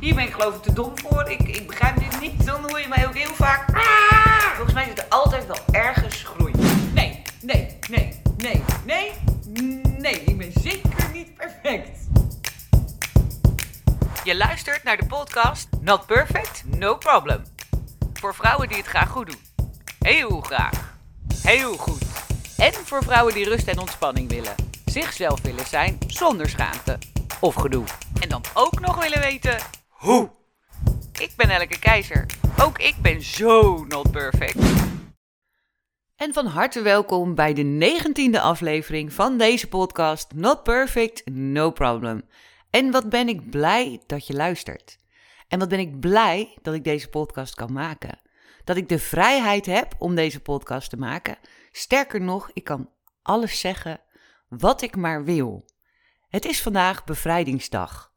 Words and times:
Hier 0.00 0.14
ben 0.14 0.24
ik 0.24 0.32
geloof 0.32 0.54
ik 0.54 0.62
te 0.62 0.72
dom 0.72 0.98
voor. 0.98 1.30
Ik, 1.30 1.40
ik 1.40 1.66
begrijp 1.66 1.98
dit 1.98 2.20
niet. 2.20 2.46
Dan 2.46 2.60
hoor 2.60 2.80
je 2.80 2.88
mij 2.88 3.06
ook 3.06 3.14
heel 3.14 3.34
vaak. 3.34 3.64
Volgens 4.54 4.74
mij 4.74 4.84
zit 4.84 4.98
er 4.98 5.06
altijd 5.08 5.46
wel 5.46 5.58
ergens 5.70 6.22
groei. 6.22 6.52
Nee, 6.94 7.22
nee, 7.42 7.78
nee, 7.88 8.20
nee, 8.36 8.62
nee, 8.84 9.12
nee. 9.98 10.20
Ik 10.24 10.38
ben 10.38 10.52
zeker 10.52 11.10
niet 11.12 11.34
perfect. 11.34 11.98
Je 14.24 14.36
luistert 14.36 14.82
naar 14.84 14.96
de 14.96 15.06
podcast 15.06 15.68
Not 15.80 16.06
Perfect, 16.06 16.62
No 16.64 16.96
Problem. 16.96 17.42
Voor 18.12 18.34
vrouwen 18.34 18.68
die 18.68 18.76
het 18.76 18.86
graag 18.86 19.08
goed 19.08 19.26
doen. 19.26 19.40
Heel 19.98 20.40
graag. 20.40 20.94
Heel 21.42 21.76
goed. 21.76 22.02
En 22.56 22.72
voor 22.72 23.02
vrouwen 23.02 23.34
die 23.34 23.48
rust 23.48 23.68
en 23.68 23.78
ontspanning 23.78 24.28
willen. 24.28 24.54
Zichzelf 24.84 25.40
willen 25.42 25.66
zijn 25.66 25.98
zonder 26.06 26.48
schaamte 26.48 26.98
of 27.40 27.54
gedoe. 27.54 27.84
En 28.20 28.28
dan 28.28 28.42
ook 28.54 28.80
nog 28.80 29.02
willen 29.02 29.20
weten 29.20 29.58
hoe. 30.00 30.30
Ik 31.12 31.32
ben 31.36 31.50
Elke 31.50 31.78
Keizer. 31.78 32.26
Ook 32.60 32.78
ik 32.78 32.94
ben 33.02 33.22
zo 33.22 33.84
not 33.84 34.10
perfect. 34.10 34.58
En 36.16 36.32
van 36.32 36.46
harte 36.46 36.82
welkom 36.82 37.34
bij 37.34 37.54
de 37.54 37.62
negentiende 37.62 38.40
aflevering 38.40 39.12
van 39.12 39.38
deze 39.38 39.68
podcast 39.68 40.32
Not 40.34 40.62
Perfect, 40.62 41.30
No 41.30 41.70
Problem. 41.70 42.22
En 42.70 42.90
wat 42.90 43.08
ben 43.08 43.28
ik 43.28 43.50
blij 43.50 44.02
dat 44.06 44.26
je 44.26 44.34
luistert. 44.34 44.98
En 45.48 45.58
wat 45.58 45.68
ben 45.68 45.78
ik 45.78 46.00
blij 46.00 46.58
dat 46.62 46.74
ik 46.74 46.84
deze 46.84 47.08
podcast 47.08 47.54
kan 47.54 47.72
maken. 47.72 48.20
Dat 48.64 48.76
ik 48.76 48.88
de 48.88 48.98
vrijheid 48.98 49.66
heb 49.66 49.94
om 49.98 50.14
deze 50.14 50.40
podcast 50.40 50.90
te 50.90 50.96
maken. 50.96 51.38
Sterker 51.72 52.20
nog, 52.20 52.50
ik 52.52 52.64
kan 52.64 52.90
alles 53.22 53.60
zeggen 53.60 54.00
wat 54.48 54.82
ik 54.82 54.96
maar 54.96 55.24
wil. 55.24 55.64
Het 56.28 56.44
is 56.44 56.62
vandaag 56.62 57.04
bevrijdingsdag. 57.04 58.09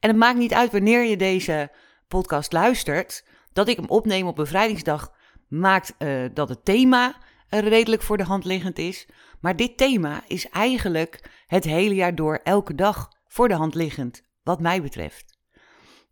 En 0.00 0.08
het 0.08 0.18
maakt 0.18 0.38
niet 0.38 0.54
uit 0.54 0.72
wanneer 0.72 1.02
je 1.02 1.16
deze 1.16 1.70
podcast 2.08 2.52
luistert. 2.52 3.24
Dat 3.52 3.68
ik 3.68 3.76
hem 3.76 3.88
opneem 3.88 4.26
op 4.26 4.36
bevrijdingsdag 4.36 5.12
maakt 5.48 5.94
uh, 5.98 6.24
dat 6.34 6.48
het 6.48 6.64
thema 6.64 7.16
redelijk 7.48 8.02
voor 8.02 8.16
de 8.16 8.24
hand 8.24 8.44
liggend 8.44 8.78
is. 8.78 9.06
Maar 9.40 9.56
dit 9.56 9.76
thema 9.76 10.22
is 10.26 10.48
eigenlijk 10.48 11.42
het 11.46 11.64
hele 11.64 11.94
jaar 11.94 12.14
door 12.14 12.40
elke 12.44 12.74
dag 12.74 13.08
voor 13.26 13.48
de 13.48 13.54
hand 13.54 13.74
liggend, 13.74 14.22
wat 14.42 14.60
mij 14.60 14.82
betreft. 14.82 15.38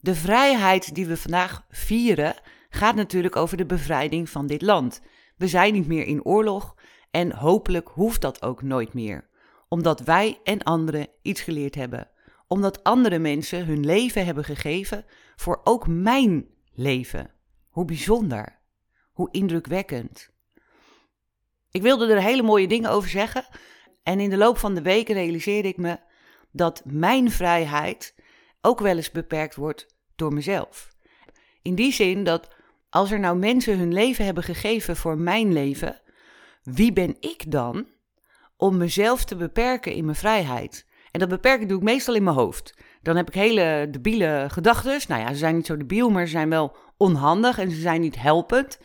De 0.01 0.15
vrijheid 0.15 0.95
die 0.95 1.07
we 1.07 1.17
vandaag 1.17 1.65
vieren 1.71 2.35
gaat 2.69 2.95
natuurlijk 2.95 3.37
over 3.37 3.57
de 3.57 3.67
bevrijding 3.67 4.31
van 4.31 4.47
dit 4.47 4.63
land. 4.63 5.01
We 5.37 5.49
zijn 5.49 5.73
niet 5.73 5.87
meer 5.87 6.07
in 6.07 6.25
oorlog 6.25 6.75
en 7.11 7.33
hopelijk 7.33 7.89
hoeft 7.89 8.21
dat 8.21 8.43
ook 8.43 8.63
nooit 8.63 8.95
meer. 8.95 9.29
Omdat 9.69 10.01
wij 10.01 10.41
en 10.45 10.63
anderen 10.63 11.09
iets 11.23 11.41
geleerd 11.41 11.75
hebben. 11.75 12.11
Omdat 12.47 12.85
andere 12.85 13.19
mensen 13.19 13.67
hun 13.67 13.85
leven 13.85 14.25
hebben 14.25 14.45
gegeven 14.45 15.05
voor 15.37 15.61
ook 15.65 15.87
mijn 15.87 16.47
leven. 16.73 17.31
Hoe 17.69 17.85
bijzonder. 17.85 18.59
Hoe 19.13 19.29
indrukwekkend. 19.31 20.31
Ik 21.71 21.83
wilde 21.83 22.07
er 22.07 22.23
hele 22.23 22.43
mooie 22.43 22.69
dingen 22.69 22.91
over 22.91 23.09
zeggen. 23.09 23.47
En 24.03 24.21
in 24.21 24.31
de 24.31 24.37
loop 24.37 24.59
van 24.59 24.75
de 24.75 24.83
weken 24.83 25.15
realiseerde 25.15 25.69
ik 25.69 25.77
me 25.77 25.99
dat 26.51 26.83
mijn 26.85 27.31
vrijheid 27.31 28.15
ook 28.61 28.81
wel 28.81 28.97
eens 28.97 29.11
beperkt 29.11 29.55
wordt 29.55 29.87
door 30.17 30.33
mezelf. 30.33 30.95
In 31.63 31.75
die 31.75 31.93
zin 31.93 32.25
dat 32.25 32.55
als 32.91 33.11
er 33.11 33.21
nou 33.21 33.39
mensen 33.39 33.79
hun 33.79 33.93
leven 33.93 34.25
hebben 34.25 34.43
gegeven 34.43 34.97
voor 34.97 35.19
mijn 35.19 35.53
leven, 35.53 36.01
wie 36.63 36.93
ben 36.93 37.17
ik 37.21 37.51
dan 37.51 37.87
om 38.57 38.77
mezelf 38.77 39.25
te 39.25 39.37
beperken 39.37 39.93
in 39.93 40.05
mijn 40.05 40.17
vrijheid? 40.17 40.86
En 41.17 41.23
dat 41.23 41.31
beperken 41.31 41.69
doe 41.69 41.79
ik 41.79 41.83
meestal 41.83 42.15
in 42.15 42.23
mijn 42.23 42.37
hoofd. 42.37 42.75
Dan 43.03 43.17
heb 43.17 43.29
ik 43.29 43.35
hele 43.35 43.89
debiele 43.91 44.47
gedachten. 44.51 45.01
Nou 45.09 45.21
ja, 45.21 45.29
ze 45.29 45.39
zijn 45.39 45.55
niet 45.55 45.67
zo 45.67 45.77
debiel, 45.77 46.11
maar 46.11 46.25
ze 46.25 46.31
zijn 46.31 46.49
wel 46.49 46.77
onhandig 46.97 47.59
en 47.59 47.71
ze 47.71 47.81
zijn 47.81 48.01
niet 48.01 48.21
helpend. 48.21 48.79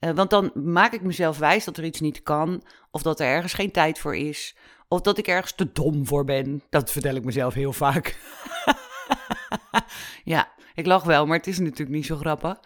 Uh, 0.00 0.10
want 0.10 0.30
dan 0.30 0.50
maak 0.54 0.92
ik 0.92 1.02
mezelf 1.02 1.38
wijs 1.38 1.64
dat 1.64 1.76
er 1.76 1.84
iets 1.84 2.00
niet 2.00 2.22
kan, 2.22 2.62
of 2.90 3.02
dat 3.02 3.20
er 3.20 3.26
ergens 3.26 3.54
geen 3.54 3.70
tijd 3.70 3.98
voor 3.98 4.16
is, 4.16 4.56
of 4.88 5.00
dat 5.00 5.18
ik 5.18 5.26
ergens 5.26 5.52
te 5.52 5.72
dom 5.72 6.06
voor 6.06 6.24
ben. 6.24 6.62
Dat 6.70 6.92
vertel 6.92 7.14
ik 7.14 7.24
mezelf 7.24 7.54
heel 7.54 7.72
vaak. 7.72 8.16
ja, 10.24 10.52
ik 10.74 10.86
lach 10.86 11.04
wel, 11.04 11.26
maar 11.26 11.36
het 11.36 11.46
is 11.46 11.58
natuurlijk 11.58 11.96
niet 11.96 12.06
zo 12.06 12.16
grappig. 12.16 12.60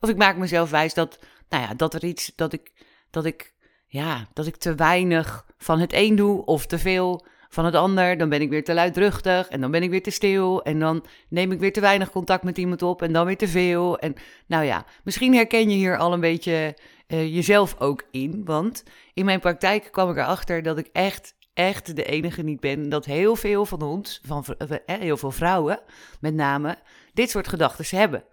Of 0.00 0.08
ik 0.08 0.16
maak 0.16 0.36
mezelf 0.36 0.70
wijs 0.70 0.94
dat, 0.94 1.18
nou 1.48 1.62
ja, 1.62 1.74
dat 1.74 1.94
er 1.94 2.04
iets, 2.04 2.32
dat 2.36 2.52
ik, 2.52 2.72
dat 3.10 3.24
ik, 3.24 3.54
ja, 3.86 4.28
dat 4.32 4.46
ik 4.46 4.56
te 4.56 4.74
weinig 4.74 5.46
van 5.58 5.80
het 5.80 5.92
een 5.92 6.16
doe 6.16 6.44
of 6.44 6.66
te 6.66 6.78
veel 6.78 7.26
van 7.50 7.64
het 7.64 7.74
ander. 7.74 8.18
Dan 8.18 8.28
ben 8.28 8.40
ik 8.40 8.50
weer 8.50 8.64
te 8.64 8.74
luidruchtig 8.74 9.48
en 9.48 9.60
dan 9.60 9.70
ben 9.70 9.82
ik 9.82 9.90
weer 9.90 10.02
te 10.02 10.10
stil. 10.10 10.62
En 10.62 10.78
dan 10.78 11.04
neem 11.28 11.52
ik 11.52 11.58
weer 11.58 11.72
te 11.72 11.80
weinig 11.80 12.10
contact 12.10 12.42
met 12.42 12.58
iemand 12.58 12.82
op 12.82 13.02
en 13.02 13.12
dan 13.12 13.26
weer 13.26 13.36
te 13.36 13.48
veel. 13.48 13.98
En 13.98 14.14
nou 14.46 14.64
ja, 14.64 14.84
misschien 15.04 15.34
herken 15.34 15.70
je 15.70 15.76
hier 15.76 15.96
al 15.96 16.12
een 16.12 16.20
beetje 16.20 16.76
uh, 17.08 17.34
jezelf 17.34 17.80
ook 17.80 18.04
in. 18.10 18.44
Want 18.44 18.84
in 19.14 19.24
mijn 19.24 19.40
praktijk 19.40 19.88
kwam 19.90 20.10
ik 20.10 20.16
erachter 20.16 20.62
dat 20.62 20.78
ik 20.78 20.88
echt, 20.92 21.34
echt 21.54 21.96
de 21.96 22.04
enige 22.04 22.42
niet 22.42 22.60
ben. 22.60 22.88
Dat 22.88 23.04
heel 23.04 23.36
veel 23.36 23.66
van 23.66 23.82
ons, 23.82 24.20
van 24.24 24.44
uh, 24.58 24.76
heel 24.84 25.16
veel 25.16 25.30
vrouwen 25.30 25.80
met 26.20 26.34
name, 26.34 26.78
dit 27.12 27.30
soort 27.30 27.48
gedachten 27.48 27.98
hebben. 27.98 28.24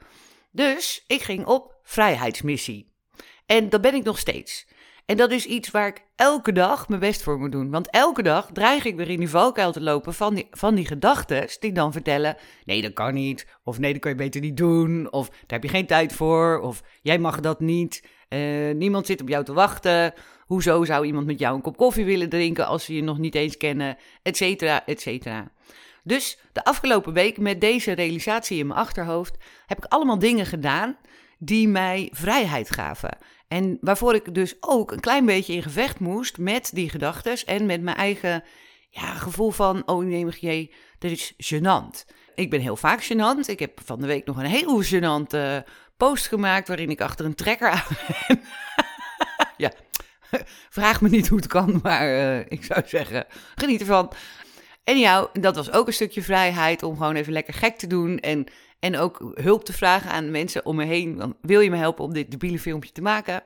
Dus 0.52 1.04
ik 1.08 1.22
ging 1.22 1.46
op 1.46 1.76
vrijheidsmissie. 1.84 2.96
En 3.46 3.70
dat 3.70 3.82
ben 3.82 3.94
ik 3.94 4.04
nog 4.04 4.20
steeds. 4.20 4.68
En 5.08 5.18
dat 5.18 5.32
is 5.32 5.46
iets 5.46 5.72
waar 5.72 5.88
ik 5.88 6.04
elke 6.16 6.52
dag 6.52 6.88
mijn 6.88 7.00
best 7.00 7.24
voor 7.24 7.40
moet 7.40 7.52
doen. 7.52 7.70
Want 7.70 7.90
elke 7.90 8.24
dag 8.24 8.50
dreig 8.54 8.86
ik 8.86 8.96
weer 8.96 9.10
in 9.10 9.20
die 9.20 9.30
valkuil 9.30 9.72
te 9.72 9.82
lopen 9.82 10.14
van 10.14 10.34
die, 10.34 10.48
van 10.52 10.76
die 10.76 10.86
gedachten 10.86 11.48
die 11.60 11.72
dan 11.72 11.92
vertellen: 11.92 12.38
nee, 12.66 12.82
dat 12.82 12.94
kan 12.94 13.14
niet. 13.14 13.48
Of 13.64 13.80
nee, 13.80 13.92
dat 13.92 14.02
kan 14.02 14.12
je 14.12 14.18
beter 14.18 14.42
niet 14.42 14.58
doen. 14.58 15.12
Of 15.12 15.30
daar 15.30 15.40
heb 15.48 15.64
je 15.64 15.70
geen 15.70 15.86
tijd 15.86 16.14
voor. 16.14 16.60
Of 16.60 16.84
jij 17.02 17.20
mag 17.20 17.40
dat 17.40 17.60
niet. 17.60 18.04
Uh, 18.30 18.74
niemand 18.74 19.06
zit 19.06 19.22
op 19.22 19.30
jou 19.30 19.44
te 19.44 19.54
wachten. 19.54 20.14
Hoezo 20.46 20.84
zou 20.84 21.06
iemand 21.06 21.26
met 21.26 21.40
jou 21.40 21.56
een 21.56 21.62
kop 21.62 21.78
koffie 21.78 22.06
willen 22.06 22.30
drinken 22.30 22.68
als 22.68 22.86
ze 22.86 22.96
je 22.96 23.04
nog 23.04 23.18
niet 23.18 23.36
eens 23.36 23.58
kennen? 23.58 23.98
Etcetera, 24.24 24.86
etcetera. 24.86 25.52
Dus 26.04 26.40
de 26.54 26.64
afgelopen 26.64 27.14
week 27.14 27.38
met 27.38 27.62
deze 27.62 27.92
realisatie 27.92 28.58
in 28.58 28.68
mijn 28.68 28.80
achterhoofd 28.80 29.38
heb 29.66 29.78
ik 29.78 29.86
allemaal 29.86 30.20
dingen 30.20 30.46
gedaan 30.46 30.98
die 31.40 31.68
mij 31.68 32.10
vrijheid 32.12 32.72
gaven. 32.72 33.18
En 33.48 33.78
waarvoor 33.82 34.16
ik 34.16 34.34
dus 34.34 34.56
ook 34.60 34.92
een 34.92 35.00
klein 35.00 35.26
beetje 35.26 35.54
in 35.54 35.64
gevecht 35.64 36.00
moest 36.00 36.38
met 36.38 36.70
die 36.74 36.90
gedachten 36.90 37.38
en 37.46 37.66
met 37.66 37.82
mijn 37.82 37.98
eigen 37.98 38.44
ja, 38.90 39.14
gevoel 39.14 39.52
van, 39.52 39.88
oh 39.88 40.06
nee, 40.06 40.28
jee, 40.40 40.74
dat 41.00 41.12
is 41.12 41.34
gênant. 41.34 42.16
Ik 42.36 42.50
ben 42.50 42.62
heel 42.62 42.76
vaak 42.76 43.04
gênant. 43.04 43.46
Ik 43.46 43.60
heb 43.60 43.80
van 43.86 44.02
de 44.02 44.08
week 44.08 44.26
nog 44.26 44.38
een 44.38 44.46
heel 44.46 44.84
gênante 44.84 45.68
post 45.98 46.28
gemaakt 46.28 46.68
waarin 46.68 46.90
ik 46.90 47.02
achter 47.02 47.26
een 47.26 47.36
trekker 47.36 47.70
aan 47.70 47.84
ben. 48.28 48.42
ja, 49.66 49.72
vraag 50.70 51.02
me 51.02 51.10
niet 51.10 51.28
hoe 51.28 51.38
het 51.38 51.48
kan, 51.48 51.80
maar 51.84 52.10
uh, 52.10 52.40
ik 52.40 52.64
zou 52.64 52.82
zeggen, 52.86 53.26
geniet 53.56 53.80
ervan. 53.80 54.12
En 54.84 54.98
ja, 55.00 55.30
dat 55.34 55.56
was 55.56 55.72
ook 55.72 55.88
een 55.88 55.94
stukje 55.94 56.22
vrijheid 56.22 56.84
om 56.84 56.98
gewoon 56.98 57.16
even 57.16 57.34
lekker 57.34 57.54
gek 57.54 57.78
te 57.78 57.88
doen 57.88 58.20
en 58.20 58.46
en 58.80 58.98
ook 58.98 59.32
hulp 59.34 59.64
te 59.66 59.74
vragen 59.74 60.12
aan 60.12 60.32
mensen 60.32 60.66
om 60.66 60.76
me 60.76 60.86
heen. 60.86 61.36
wil 61.42 61.60
je 61.60 61.70
me 61.70 61.78
helpen 61.78 62.04
om 62.04 62.14
dit 62.14 62.32
debiele 62.32 62.60
filmpje 62.60 62.92
te 62.92 63.02
maken? 63.02 63.44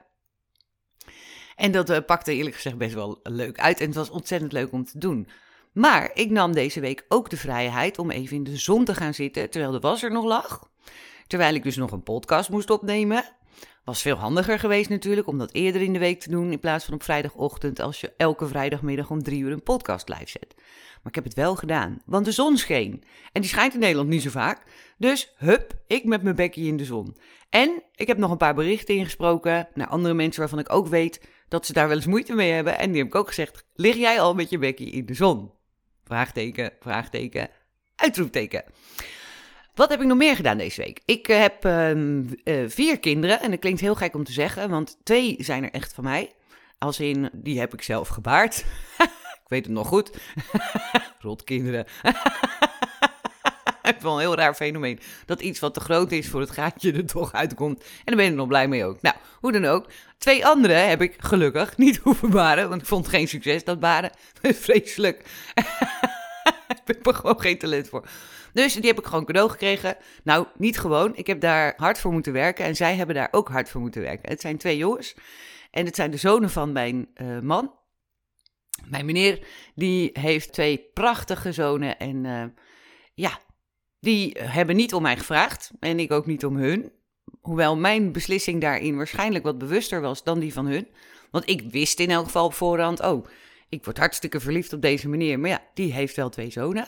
En 1.55 1.71
dat 1.71 1.89
uh, 1.89 1.97
pakte 2.05 2.33
eerlijk 2.33 2.55
gezegd 2.55 2.77
best 2.77 2.93
wel 2.93 3.19
leuk 3.23 3.59
uit. 3.59 3.79
En 3.79 3.85
het 3.85 3.95
was 3.95 4.09
ontzettend 4.09 4.51
leuk 4.51 4.71
om 4.71 4.85
te 4.85 4.97
doen. 4.97 5.27
Maar 5.71 6.11
ik 6.13 6.29
nam 6.29 6.53
deze 6.53 6.79
week 6.79 7.05
ook 7.07 7.29
de 7.29 7.37
vrijheid 7.37 7.99
om 7.99 8.11
even 8.11 8.35
in 8.35 8.43
de 8.43 8.57
zon 8.57 8.85
te 8.85 8.95
gaan 8.95 9.13
zitten 9.13 9.49
terwijl 9.49 9.71
de 9.71 9.79
was 9.79 10.03
er 10.03 10.11
nog 10.11 10.25
lag. 10.25 10.69
Terwijl 11.27 11.55
ik 11.55 11.63
dus 11.63 11.75
nog 11.75 11.91
een 11.91 12.03
podcast 12.03 12.49
moest 12.49 12.69
opnemen. 12.69 13.35
Was 13.83 14.01
veel 14.01 14.15
handiger 14.15 14.59
geweest 14.59 14.89
natuurlijk 14.89 15.27
om 15.27 15.37
dat 15.37 15.53
eerder 15.53 15.81
in 15.81 15.93
de 15.93 15.99
week 15.99 16.19
te 16.19 16.29
doen 16.29 16.51
in 16.51 16.59
plaats 16.59 16.85
van 16.85 16.93
op 16.93 17.03
vrijdagochtend 17.03 17.79
als 17.79 18.01
je 18.01 18.13
elke 18.17 18.47
vrijdagmiddag 18.47 19.09
om 19.09 19.23
drie 19.23 19.41
uur 19.41 19.51
een 19.51 19.63
podcast 19.63 20.09
live 20.09 20.29
zet. 20.29 20.53
Maar 20.57 21.11
ik 21.11 21.15
heb 21.15 21.23
het 21.23 21.33
wel 21.33 21.55
gedaan, 21.55 22.01
want 22.05 22.25
de 22.25 22.31
zon 22.31 22.57
scheen. 22.57 23.03
En 23.31 23.41
die 23.41 23.49
schijnt 23.49 23.73
in 23.73 23.79
Nederland 23.79 24.09
niet 24.09 24.21
zo 24.21 24.29
vaak. 24.29 24.63
Dus 24.97 25.33
hup, 25.37 25.73
ik 25.87 26.03
met 26.03 26.23
mijn 26.23 26.35
bekje 26.35 26.61
in 26.61 26.77
de 26.77 26.85
zon. 26.85 27.17
En 27.49 27.83
ik 27.95 28.07
heb 28.07 28.17
nog 28.17 28.31
een 28.31 28.37
paar 28.37 28.55
berichten 28.55 28.95
ingesproken 28.95 29.67
naar 29.73 29.87
andere 29.87 30.13
mensen 30.13 30.39
waarvan 30.39 30.59
ik 30.59 30.73
ook 30.73 30.87
weet 30.87 31.21
dat 31.47 31.65
ze 31.65 31.73
daar 31.73 31.87
wel 31.87 31.97
eens 31.97 32.05
moeite 32.05 32.33
mee 32.33 32.51
hebben. 32.51 32.77
En 32.77 32.91
die 32.91 32.97
heb 32.97 33.07
ik 33.07 33.15
ook 33.15 33.27
gezegd, 33.27 33.65
lig 33.73 33.95
jij 33.95 34.19
al 34.19 34.33
met 34.33 34.49
je 34.49 34.57
bekje 34.57 34.85
in 34.85 35.05
de 35.05 35.13
zon? 35.13 35.51
Vraagteken, 36.03 36.71
vraagteken, 36.79 37.49
uitroepteken. 37.95 38.63
Wat 39.81 39.89
heb 39.89 40.01
ik 40.01 40.07
nog 40.07 40.17
meer 40.17 40.35
gedaan 40.35 40.57
deze 40.57 40.81
week? 40.81 40.99
Ik 41.05 41.27
uh, 41.27 41.39
heb 41.39 41.65
uh, 41.65 42.63
vier 42.67 42.99
kinderen 42.99 43.41
en 43.41 43.51
dat 43.51 43.59
klinkt 43.59 43.79
heel 43.79 43.95
gek 43.95 44.15
om 44.15 44.23
te 44.23 44.31
zeggen, 44.31 44.69
want 44.69 44.97
twee 45.03 45.35
zijn 45.39 45.63
er 45.63 45.71
echt 45.71 45.93
van 45.93 46.03
mij. 46.03 46.31
Als 46.77 46.99
in, 46.99 47.29
die 47.33 47.59
heb 47.59 47.73
ik 47.73 47.81
zelf 47.81 48.07
gebaard. 48.07 48.65
ik 49.43 49.47
weet 49.47 49.65
het 49.65 49.73
nog 49.73 49.87
goed. 49.87 50.11
Rotkinderen. 51.19 51.85
Het 53.81 53.95
is 53.97 54.03
een 54.03 54.19
heel 54.19 54.35
raar 54.35 54.53
fenomeen. 54.53 54.99
Dat 55.25 55.41
iets 55.41 55.59
wat 55.59 55.73
te 55.73 55.79
groot 55.79 56.11
is 56.11 56.29
voor 56.29 56.39
het 56.39 56.51
gaatje 56.51 56.93
er 56.93 57.05
toch 57.05 57.33
uitkomt. 57.33 57.79
En 57.83 57.87
daar 58.05 58.15
ben 58.15 58.25
ik 58.25 58.33
nog 58.33 58.47
blij 58.47 58.67
mee 58.67 58.85
ook. 58.85 59.01
Nou, 59.01 59.15
hoe 59.39 59.51
dan 59.51 59.65
ook. 59.65 59.87
Twee 60.17 60.45
andere 60.45 60.73
heb 60.73 61.01
ik 61.01 61.15
gelukkig 61.17 61.77
niet 61.77 61.97
hoeven 61.97 62.29
baren. 62.29 62.69
Want 62.69 62.81
ik 62.81 62.87
vond 62.87 63.07
geen 63.07 63.27
succes, 63.27 63.63
dat 63.63 63.79
baren. 63.79 64.11
Vreselijk. 64.41 65.23
ik 66.67 66.81
heb 66.85 67.07
er 67.07 67.13
gewoon 67.13 67.41
geen 67.41 67.57
talent 67.57 67.89
voor. 67.89 68.07
Dus 68.53 68.73
die 68.73 68.87
heb 68.87 68.99
ik 68.99 69.05
gewoon 69.05 69.25
cadeau 69.25 69.49
gekregen. 69.49 69.97
Nou, 70.23 70.47
niet 70.57 70.79
gewoon. 70.79 71.15
Ik 71.15 71.27
heb 71.27 71.41
daar 71.41 71.73
hard 71.77 71.99
voor 71.99 72.11
moeten 72.11 72.33
werken. 72.33 72.65
En 72.65 72.75
zij 72.75 72.95
hebben 72.95 73.15
daar 73.15 73.27
ook 73.31 73.49
hard 73.49 73.69
voor 73.69 73.81
moeten 73.81 74.01
werken. 74.01 74.29
Het 74.29 74.41
zijn 74.41 74.57
twee 74.57 74.77
jongens. 74.77 75.15
En 75.71 75.85
het 75.85 75.95
zijn 75.95 76.11
de 76.11 76.17
zonen 76.17 76.49
van 76.49 76.71
mijn 76.71 77.09
uh, 77.15 77.39
man. 77.39 77.73
Mijn 78.85 79.05
meneer, 79.05 79.47
die 79.75 80.09
heeft 80.13 80.53
twee 80.53 80.89
prachtige 80.93 81.51
zonen. 81.51 81.99
En 81.99 82.23
uh, 82.23 82.43
ja, 83.13 83.39
die 83.99 84.37
hebben 84.39 84.75
niet 84.75 84.93
om 84.93 85.01
mij 85.01 85.17
gevraagd. 85.17 85.71
En 85.79 85.99
ik 85.99 86.11
ook 86.11 86.25
niet 86.25 86.45
om 86.45 86.55
hun. 86.55 86.91
Hoewel 87.41 87.77
mijn 87.77 88.11
beslissing 88.11 88.61
daarin 88.61 88.95
waarschijnlijk 88.95 89.43
wat 89.43 89.57
bewuster 89.57 90.01
was 90.01 90.23
dan 90.23 90.39
die 90.39 90.53
van 90.53 90.65
hun. 90.65 90.87
Want 91.31 91.49
ik 91.49 91.61
wist 91.71 91.99
in 91.99 92.09
elk 92.09 92.25
geval 92.25 92.45
op 92.45 92.53
voorhand, 92.53 93.01
oh, 93.01 93.25
ik 93.69 93.85
word 93.85 93.97
hartstikke 93.97 94.39
verliefd 94.39 94.73
op 94.73 94.81
deze 94.81 95.09
meneer. 95.09 95.39
Maar 95.39 95.49
ja, 95.49 95.63
die 95.73 95.93
heeft 95.93 96.15
wel 96.15 96.29
twee 96.29 96.51
zonen. 96.51 96.87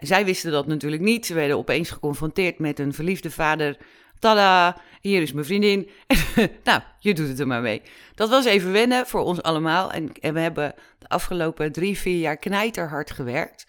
Zij 0.00 0.24
wisten 0.24 0.52
dat 0.52 0.66
natuurlijk 0.66 1.02
niet. 1.02 1.26
Ze 1.26 1.34
werden 1.34 1.56
opeens 1.56 1.90
geconfronteerd 1.90 2.58
met 2.58 2.78
een 2.78 2.92
verliefde 2.92 3.30
vader. 3.30 3.76
Tada, 4.18 4.76
hier 5.00 5.22
is 5.22 5.32
mijn 5.32 5.46
vriendin. 5.46 5.88
nou, 6.64 6.80
je 6.98 7.14
doet 7.14 7.28
het 7.28 7.40
er 7.40 7.46
maar 7.46 7.62
mee. 7.62 7.82
Dat 8.14 8.28
was 8.28 8.44
even 8.44 8.72
wennen 8.72 9.06
voor 9.06 9.20
ons 9.20 9.42
allemaal. 9.42 9.92
En, 9.92 10.12
we 10.20 10.40
hebben 10.40 10.74
de 10.98 11.08
afgelopen 11.08 11.72
drie, 11.72 11.98
vier 11.98 12.18
jaar 12.18 12.36
knijterhard 12.36 13.10
gewerkt 13.10 13.66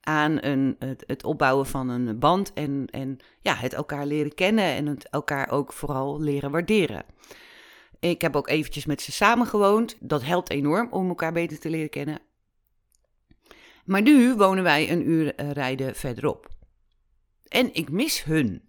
aan 0.00 0.38
een, 0.40 0.76
het, 0.78 1.04
het, 1.06 1.24
opbouwen 1.24 1.66
van 1.66 1.88
een 1.88 2.18
band 2.18 2.52
en, 2.52 2.86
en 2.90 3.18
ja, 3.40 3.54
het 3.54 3.74
elkaar 3.74 4.06
leren 4.06 4.34
kennen 4.34 4.64
en 4.64 4.86
het 4.86 5.08
elkaar 5.10 5.50
ook 5.50 5.72
vooral 5.72 6.20
leren 6.20 6.50
waarderen. 6.50 7.04
Ik 8.00 8.20
heb 8.20 8.36
ook 8.36 8.48
eventjes 8.48 8.86
met 8.86 9.02
ze 9.02 9.12
samen 9.12 9.46
gewoond. 9.46 9.96
Dat 10.00 10.24
helpt 10.24 10.50
enorm 10.50 10.88
om 10.90 11.08
elkaar 11.08 11.32
beter 11.32 11.58
te 11.58 11.70
leren 11.70 11.90
kennen. 11.90 12.18
Maar 13.84 14.02
nu 14.02 14.34
wonen 14.34 14.64
wij 14.64 14.90
een 14.90 15.08
uur 15.08 15.34
eh, 15.34 15.50
rijden 15.50 15.94
verderop. 15.94 16.48
En 17.48 17.74
ik 17.74 17.90
mis 17.90 18.24
hun. 18.24 18.62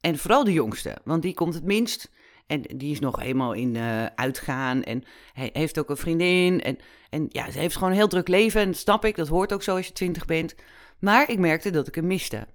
En 0.00 0.18
vooral 0.18 0.44
de 0.44 0.52
jongste, 0.52 0.98
want 1.04 1.22
die 1.22 1.34
komt 1.34 1.54
het 1.54 1.64
minst. 1.64 2.10
En 2.46 2.62
die 2.62 2.92
is 2.92 3.00
nog 3.00 3.20
eenmaal 3.20 3.52
in 3.52 3.74
uh, 3.74 4.06
uitgaan. 4.06 4.82
En 4.82 5.04
hij 5.32 5.50
heeft 5.52 5.78
ook 5.78 5.90
een 5.90 5.96
vriendin. 5.96 6.60
En, 6.60 6.78
en 7.10 7.26
ja, 7.28 7.50
ze 7.50 7.58
heeft 7.58 7.74
gewoon 7.74 7.90
een 7.90 7.96
heel 7.96 8.08
druk 8.08 8.28
leven. 8.28 8.60
En 8.60 8.66
dat 8.66 8.76
snap 8.76 9.04
ik, 9.04 9.16
dat 9.16 9.28
hoort 9.28 9.52
ook 9.52 9.62
zo 9.62 9.76
als 9.76 9.86
je 9.86 9.92
twintig 9.92 10.24
bent. 10.24 10.54
Maar 10.98 11.30
ik 11.30 11.38
merkte 11.38 11.70
dat 11.70 11.86
ik 11.86 11.94
hem 11.94 12.06
miste. 12.06 12.46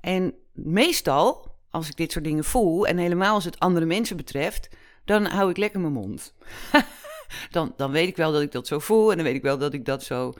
En 0.00 0.34
meestal, 0.52 1.56
als 1.70 1.88
ik 1.88 1.96
dit 1.96 2.12
soort 2.12 2.24
dingen 2.24 2.44
voel, 2.44 2.86
en 2.86 2.96
helemaal 2.96 3.34
als 3.34 3.44
het 3.44 3.58
andere 3.58 3.86
mensen 3.86 4.16
betreft, 4.16 4.68
dan 5.04 5.26
hou 5.26 5.50
ik 5.50 5.56
lekker 5.56 5.80
mijn 5.80 5.92
mond. 5.92 6.34
dan, 7.50 7.72
dan 7.76 7.90
weet 7.90 8.08
ik 8.08 8.16
wel 8.16 8.32
dat 8.32 8.42
ik 8.42 8.52
dat 8.52 8.66
zo 8.66 8.78
voel 8.78 9.10
en 9.10 9.16
dan 9.16 9.26
weet 9.26 9.34
ik 9.34 9.42
wel 9.42 9.58
dat 9.58 9.72
ik 9.72 9.84
dat 9.84 10.02
zo, 10.02 10.32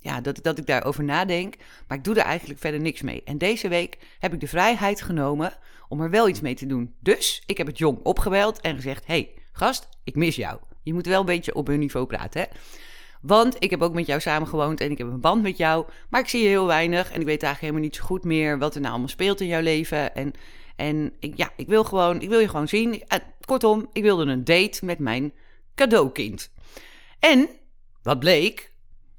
ja, 0.00 0.20
dat, 0.20 0.38
dat 0.42 0.58
ik 0.58 0.66
daarover 0.66 1.04
nadenk. 1.04 1.54
Maar 1.88 1.98
ik 1.98 2.04
doe 2.04 2.14
er 2.14 2.24
eigenlijk 2.24 2.60
verder 2.60 2.80
niks 2.80 3.02
mee. 3.02 3.22
En 3.24 3.38
deze 3.38 3.68
week 3.68 3.98
heb 4.18 4.32
ik 4.32 4.40
de 4.40 4.48
vrijheid 4.48 5.02
genomen 5.02 5.52
om 5.88 6.00
er 6.00 6.10
wel 6.10 6.28
iets 6.28 6.40
mee 6.40 6.54
te 6.54 6.66
doen. 6.66 6.94
Dus 7.00 7.42
ik 7.46 7.58
heb 7.58 7.66
het 7.66 7.78
jong 7.78 7.98
opgebeld 8.02 8.60
en 8.60 8.76
gezegd: 8.76 9.06
hey, 9.06 9.30
gast, 9.52 9.88
ik 10.04 10.14
mis 10.14 10.36
jou. 10.36 10.58
Je 10.82 10.94
moet 10.94 11.06
wel 11.06 11.20
een 11.20 11.26
beetje 11.26 11.54
op 11.54 11.66
hun 11.66 11.78
niveau 11.78 12.06
praten, 12.06 12.40
hè? 12.40 12.46
Want 13.20 13.56
ik 13.58 13.70
heb 13.70 13.82
ook 13.82 13.94
met 13.94 14.06
jou 14.06 14.20
samengewoond 14.20 14.80
en 14.80 14.90
ik 14.90 14.98
heb 14.98 15.06
een 15.06 15.20
band 15.20 15.42
met 15.42 15.56
jou. 15.56 15.86
Maar 16.08 16.20
ik 16.20 16.28
zie 16.28 16.42
je 16.42 16.48
heel 16.48 16.66
weinig 16.66 17.12
en 17.12 17.20
ik 17.20 17.26
weet 17.26 17.42
eigenlijk 17.42 17.60
helemaal 17.60 17.82
niet 17.82 17.96
zo 17.96 18.04
goed 18.04 18.24
meer 18.24 18.58
wat 18.58 18.74
er 18.74 18.80
nou 18.80 18.92
allemaal 18.92 19.10
speelt 19.10 19.40
in 19.40 19.46
jouw 19.46 19.62
leven. 19.62 20.14
En 20.14 20.34
en 20.76 21.12
ik, 21.18 21.36
ja, 21.36 21.52
ik 21.56 21.66
wil, 21.68 21.84
gewoon, 21.84 22.20
ik 22.20 22.28
wil 22.28 22.38
je 22.38 22.48
gewoon 22.48 22.68
zien. 22.68 22.94
Uh, 22.94 23.18
kortom, 23.40 23.88
ik 23.92 24.02
wilde 24.02 24.24
een 24.24 24.44
date 24.44 24.84
met 24.84 24.98
mijn 24.98 25.32
cadeaukind. 25.74 26.50
En 27.18 27.48
wat 28.02 28.18
bleek? 28.18 28.72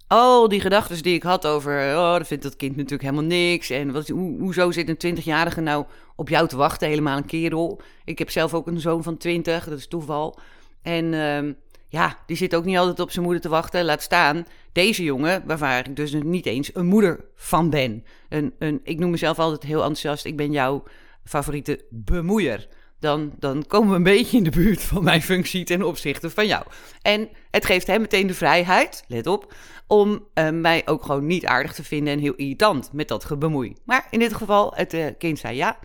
Al 0.07 0.48
die 0.48 0.62
gedachten 0.62 1.04
die 1.04 1.15
ik 1.15 1.24
had 1.24 1.48
over, 1.48 1.95
oh, 1.95 2.12
dan 2.12 2.25
vindt 2.25 2.44
dat 2.44 2.56
kind 2.56 2.75
natuurlijk 2.75 3.01
helemaal 3.01 3.24
niks. 3.24 3.69
En 3.69 3.92
wat, 3.92 4.07
hoe, 4.07 4.39
hoezo 4.39 4.71
zit 4.71 4.89
een 4.89 4.98
twintigjarige 4.98 5.62
nou 5.62 5.86
op 6.15 6.30
jou 6.30 6.48
te 6.48 6.56
wachten, 6.56 6.88
helemaal 6.88 7.18
een 7.18 7.25
kerel? 7.25 7.81
Ik 8.06 8.19
heb 8.19 8.30
zelf 8.30 8.54
ook 8.54 8.68
een 8.68 8.80
zoon 8.80 9.04
van 9.04 9.18
twintig, 9.18 9.69
dat 9.69 9.77
is 9.77 9.88
toeval. 9.88 10.39
En 10.81 11.13
uh, 11.13 11.54
ja, 11.88 12.18
die 12.25 12.38
zit 12.38 12.56
ook 12.56 12.65
niet 12.65 12.77
altijd 12.77 13.00
op 13.00 13.12
zijn 13.12 13.24
moeder 13.25 13.42
te 13.42 13.50
wachten. 13.50 13.86
Laat 13.86 14.01
staan 14.01 14.45
deze 14.71 15.04
jongen, 15.04 15.44
waar 15.57 15.88
ik 15.88 15.95
dus 15.95 16.13
niet 16.13 16.45
eens 16.45 16.75
een 16.75 16.86
moeder 16.86 17.25
van 17.36 17.69
ben. 17.69 18.04
Een, 18.30 18.54
een, 18.59 18.80
ik 18.83 19.00
noem 19.00 19.09
mezelf 19.09 19.39
altijd 19.39 19.63
heel 19.63 19.80
enthousiast, 19.80 20.25
ik 20.25 20.38
ben 20.38 20.51
jouw 20.51 20.83
favoriete 21.24 21.86
bemoeier. 21.89 22.68
Dan, 22.99 23.33
dan 23.39 23.65
komen 23.67 23.89
we 23.89 23.95
een 23.95 24.03
beetje 24.03 24.38
in 24.38 24.44
de 24.44 24.49
buurt 24.49 24.81
van 24.83 25.03
mijn 25.03 25.21
functie 25.21 25.63
ten 25.63 25.83
opzichte 25.83 26.29
van 26.29 26.47
jou. 26.47 26.63
En 27.01 27.29
het 27.51 27.65
geeft 27.65 27.88
hem 27.88 28.01
meteen 28.01 28.27
de 28.27 28.33
vrijheid, 28.33 29.03
let 29.07 29.27
op, 29.27 29.53
om 29.88 30.25
uh, 30.33 30.49
mij 30.49 30.81
ook 30.85 31.03
gewoon 31.03 31.25
niet 31.25 31.45
aardig 31.45 31.73
te 31.73 31.83
vinden 31.83 32.13
en 32.13 32.19
heel 32.19 32.35
irritant 32.35 32.89
met 32.94 33.07
dat 33.07 33.25
gebemoei. 33.25 33.75
Maar 33.85 34.07
in 34.09 34.19
dit 34.19 34.33
geval, 34.33 34.71
het 34.75 34.94
uh, 34.94 35.05
kind 35.17 35.39
zei 35.39 35.55
ja. 35.55 35.77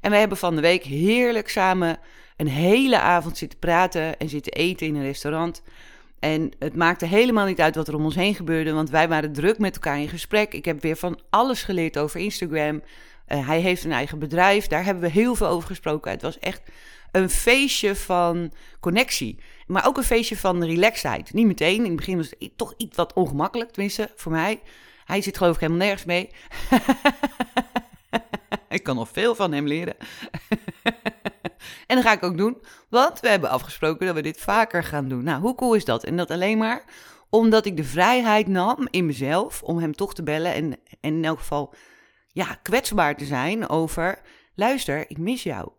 En 0.00 0.10
we 0.10 0.16
hebben 0.16 0.38
van 0.38 0.54
de 0.54 0.60
week 0.60 0.84
heerlijk 0.84 1.48
samen 1.48 1.98
een 2.36 2.48
hele 2.48 2.98
avond 2.98 3.38
zitten 3.38 3.58
praten 3.58 4.18
en 4.18 4.28
zitten 4.28 4.52
eten 4.52 4.86
in 4.86 4.94
een 4.94 5.02
restaurant. 5.02 5.62
En 6.22 6.52
het 6.58 6.76
maakte 6.76 7.06
helemaal 7.06 7.46
niet 7.46 7.60
uit 7.60 7.74
wat 7.74 7.88
er 7.88 7.94
om 7.94 8.04
ons 8.04 8.14
heen 8.14 8.34
gebeurde, 8.34 8.72
want 8.72 8.90
wij 8.90 9.08
waren 9.08 9.32
druk 9.32 9.58
met 9.58 9.74
elkaar 9.74 10.00
in 10.00 10.08
gesprek. 10.08 10.54
Ik 10.54 10.64
heb 10.64 10.82
weer 10.82 10.96
van 10.96 11.20
alles 11.30 11.62
geleerd 11.62 11.98
over 11.98 12.20
Instagram. 12.20 12.82
Uh, 13.28 13.46
hij 13.46 13.60
heeft 13.60 13.84
een 13.84 13.92
eigen 13.92 14.18
bedrijf, 14.18 14.66
daar 14.66 14.84
hebben 14.84 15.02
we 15.02 15.10
heel 15.10 15.34
veel 15.34 15.46
over 15.46 15.68
gesproken. 15.68 16.10
Het 16.10 16.22
was 16.22 16.38
echt 16.38 16.62
een 17.12 17.30
feestje 17.30 17.94
van 17.94 18.52
connectie. 18.80 19.38
Maar 19.66 19.86
ook 19.86 19.96
een 19.96 20.02
feestje 20.02 20.36
van 20.36 20.64
relaxedheid. 20.64 21.32
Niet 21.32 21.46
meteen, 21.46 21.76
in 21.76 21.84
het 21.84 21.96
begin 21.96 22.16
was 22.16 22.32
het 22.38 22.50
toch 22.56 22.74
iets 22.76 22.96
wat 22.96 23.12
ongemakkelijk, 23.12 23.70
tenminste 23.70 24.10
voor 24.16 24.32
mij. 24.32 24.60
Hij 25.04 25.22
zit 25.22 25.36
geloof 25.36 25.54
ik 25.54 25.60
helemaal 25.60 25.86
nergens 25.86 26.04
mee. 26.04 26.30
ik 28.76 28.82
kan 28.82 28.96
nog 28.96 29.08
veel 29.12 29.34
van 29.34 29.52
hem 29.52 29.66
leren. 29.66 29.96
en 31.86 31.96
dat 31.96 32.04
ga 32.04 32.12
ik 32.12 32.22
ook 32.22 32.36
doen, 32.36 32.62
want 32.88 33.20
we 33.20 33.28
hebben 33.28 33.50
afgesproken 33.50 34.06
dat 34.06 34.14
we 34.14 34.22
dit 34.22 34.40
vaker 34.40 34.84
gaan 34.84 35.08
doen. 35.08 35.24
Nou, 35.24 35.40
hoe 35.40 35.54
cool 35.54 35.74
is 35.74 35.84
dat? 35.84 36.04
En 36.04 36.16
dat 36.16 36.30
alleen 36.30 36.58
maar 36.58 36.84
omdat 37.30 37.66
ik 37.66 37.76
de 37.76 37.84
vrijheid 37.84 38.46
nam 38.46 38.88
in 38.90 39.06
mezelf 39.06 39.62
om 39.62 39.78
hem 39.78 39.92
toch 39.92 40.14
te 40.14 40.22
bellen 40.22 40.54
en, 40.54 40.72
en 41.00 41.14
in 41.14 41.24
elk 41.24 41.38
geval 41.38 41.74
ja, 42.28 42.58
kwetsbaar 42.62 43.16
te 43.16 43.24
zijn 43.24 43.68
over: 43.68 44.20
luister, 44.54 45.10
ik 45.10 45.18
mis 45.18 45.42
jou. 45.42 45.70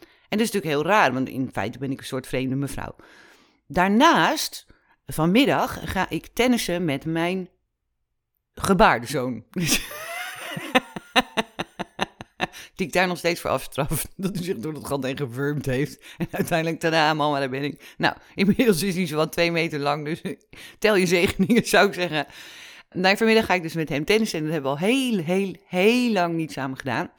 En 0.00 0.38
dat 0.38 0.40
is 0.40 0.52
natuurlijk 0.52 0.74
heel 0.74 0.92
raar, 0.92 1.12
want 1.12 1.28
in 1.28 1.50
feite 1.52 1.78
ben 1.78 1.90
ik 1.90 1.98
een 1.98 2.04
soort 2.04 2.26
vreemde 2.26 2.54
mevrouw. 2.54 2.96
Daarnaast, 3.66 4.66
vanmiddag, 5.06 5.92
ga 5.92 6.10
ik 6.10 6.26
tennissen 6.26 6.84
met 6.84 7.04
mijn 7.04 7.48
gebaardezoon. 8.54 9.44
Ik 12.82 12.92
daar 12.92 13.06
nog 13.06 13.18
steeds 13.18 13.40
voor 13.40 13.50
afstraf. 13.50 14.06
Dat 14.16 14.34
hij 14.34 14.44
zich 14.44 14.56
door 14.56 14.74
het 14.74 14.86
gat 14.86 15.04
heen 15.04 15.58
heeft. 15.62 16.04
En 16.18 16.26
uiteindelijk, 16.30 16.80
tada, 16.80 17.14
mama, 17.14 17.38
daar 17.38 17.50
ben 17.50 17.62
ik. 17.62 17.94
Nou, 17.96 18.14
inmiddels 18.34 18.82
is 18.82 18.94
hij 18.94 19.06
zo 19.06 19.16
wat 19.16 19.32
twee 19.32 19.52
meter 19.52 19.78
lang. 19.78 20.04
Dus 20.04 20.22
tel 20.78 20.96
je 20.96 21.06
zegeningen, 21.06 21.66
zou 21.66 21.88
ik 21.88 21.94
zeggen. 21.94 22.26
Nou, 22.92 23.16
vanmiddag 23.16 23.46
ga 23.46 23.54
ik 23.54 23.62
dus 23.62 23.74
met 23.74 23.88
hem 23.88 24.04
tennissen. 24.04 24.38
En 24.38 24.44
dat 24.44 24.52
hebben 24.52 24.72
we 24.72 24.78
al 24.78 24.86
heel, 24.86 25.18
heel, 25.18 25.54
heel 25.66 26.12
lang 26.12 26.34
niet 26.34 26.52
samen 26.52 26.78
gedaan. 26.78 27.10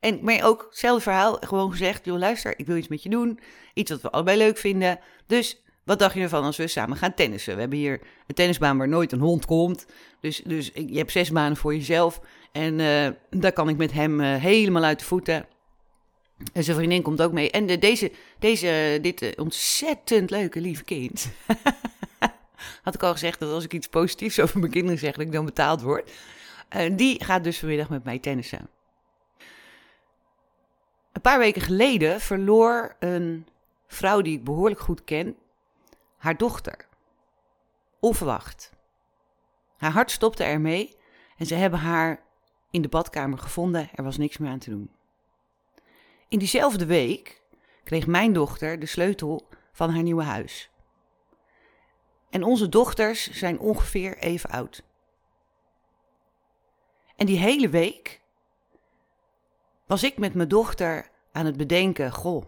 En, 0.00 0.18
maar 0.22 0.44
ook 0.44 0.66
hetzelfde 0.68 1.02
verhaal, 1.02 1.36
gewoon 1.40 1.70
gezegd, 1.70 2.04
joh, 2.04 2.18
luister, 2.18 2.54
ik 2.56 2.66
wil 2.66 2.76
iets 2.76 2.88
met 2.88 3.02
je 3.02 3.08
doen. 3.08 3.40
Iets 3.74 3.90
wat 3.90 4.00
we 4.00 4.10
allebei 4.10 4.38
leuk 4.38 4.58
vinden. 4.58 4.98
Dus 5.26 5.62
wat 5.90 5.98
dacht 5.98 6.14
je 6.14 6.20
ervan 6.20 6.44
als 6.44 6.56
we 6.56 6.66
samen 6.66 6.96
gaan 6.96 7.14
tennissen? 7.14 7.54
We 7.54 7.60
hebben 7.60 7.78
hier 7.78 8.00
een 8.26 8.34
tennisbaan 8.34 8.78
waar 8.78 8.88
nooit 8.88 9.12
een 9.12 9.20
hond 9.20 9.46
komt. 9.46 9.86
Dus, 10.20 10.42
dus 10.44 10.70
je 10.74 10.96
hebt 10.96 11.12
zes 11.12 11.30
banen 11.30 11.56
voor 11.56 11.74
jezelf. 11.74 12.20
En 12.52 12.78
uh, 12.78 13.08
daar 13.30 13.52
kan 13.52 13.68
ik 13.68 13.76
met 13.76 13.92
hem 13.92 14.20
uh, 14.20 14.36
helemaal 14.36 14.84
uit 14.84 14.98
de 14.98 15.04
voeten. 15.04 15.46
En 16.52 16.64
zijn 16.64 16.76
vriendin 16.76 17.02
komt 17.02 17.22
ook 17.22 17.32
mee. 17.32 17.50
En 17.50 17.66
de, 17.66 17.78
deze, 17.78 18.12
deze, 18.38 18.98
dit 19.02 19.36
ontzettend 19.36 20.30
leuke 20.30 20.60
lieve 20.60 20.84
kind. 20.84 21.30
had 22.82 22.94
ik 22.94 23.02
al 23.02 23.12
gezegd 23.12 23.38
dat 23.38 23.52
als 23.52 23.64
ik 23.64 23.72
iets 23.72 23.88
positiefs 23.88 24.40
over 24.40 24.58
mijn 24.58 24.72
kinderen 24.72 24.98
zeg, 24.98 25.12
dat 25.12 25.26
ik 25.26 25.32
dan 25.32 25.44
betaald 25.44 25.82
word. 25.82 26.10
Die 26.92 27.24
gaat 27.24 27.44
dus 27.44 27.58
vanmiddag 27.58 27.88
met 27.88 28.04
mij 28.04 28.18
tennissen. 28.18 28.68
Een 31.12 31.20
paar 31.20 31.38
weken 31.38 31.62
geleden 31.62 32.20
verloor 32.20 32.96
een 32.98 33.46
vrouw 33.86 34.20
die 34.20 34.36
ik 34.36 34.44
behoorlijk 34.44 34.80
goed 34.80 35.04
ken, 35.04 35.36
haar 36.20 36.36
dochter. 36.36 36.86
Onverwacht. 38.00 38.72
Haar 39.76 39.90
hart 39.90 40.10
stopte 40.10 40.44
ermee 40.44 40.96
en 41.36 41.46
ze 41.46 41.54
hebben 41.54 41.78
haar 41.78 42.22
in 42.70 42.82
de 42.82 42.88
badkamer 42.88 43.38
gevonden. 43.38 43.88
Er 43.94 44.04
was 44.04 44.16
niks 44.16 44.38
meer 44.38 44.50
aan 44.50 44.58
te 44.58 44.70
doen. 44.70 44.90
In 46.28 46.38
diezelfde 46.38 46.86
week 46.86 47.42
kreeg 47.84 48.06
mijn 48.06 48.32
dochter 48.32 48.78
de 48.78 48.86
sleutel 48.86 49.48
van 49.72 49.90
haar 49.90 50.02
nieuwe 50.02 50.22
huis. 50.22 50.70
En 52.30 52.42
onze 52.42 52.68
dochters 52.68 53.30
zijn 53.30 53.58
ongeveer 53.58 54.18
even 54.18 54.50
oud. 54.50 54.82
En 57.16 57.26
die 57.26 57.38
hele 57.38 57.68
week 57.68 58.20
was 59.86 60.02
ik 60.02 60.18
met 60.18 60.34
mijn 60.34 60.48
dochter 60.48 61.10
aan 61.32 61.46
het 61.46 61.56
bedenken: 61.56 62.12
goh, 62.12 62.44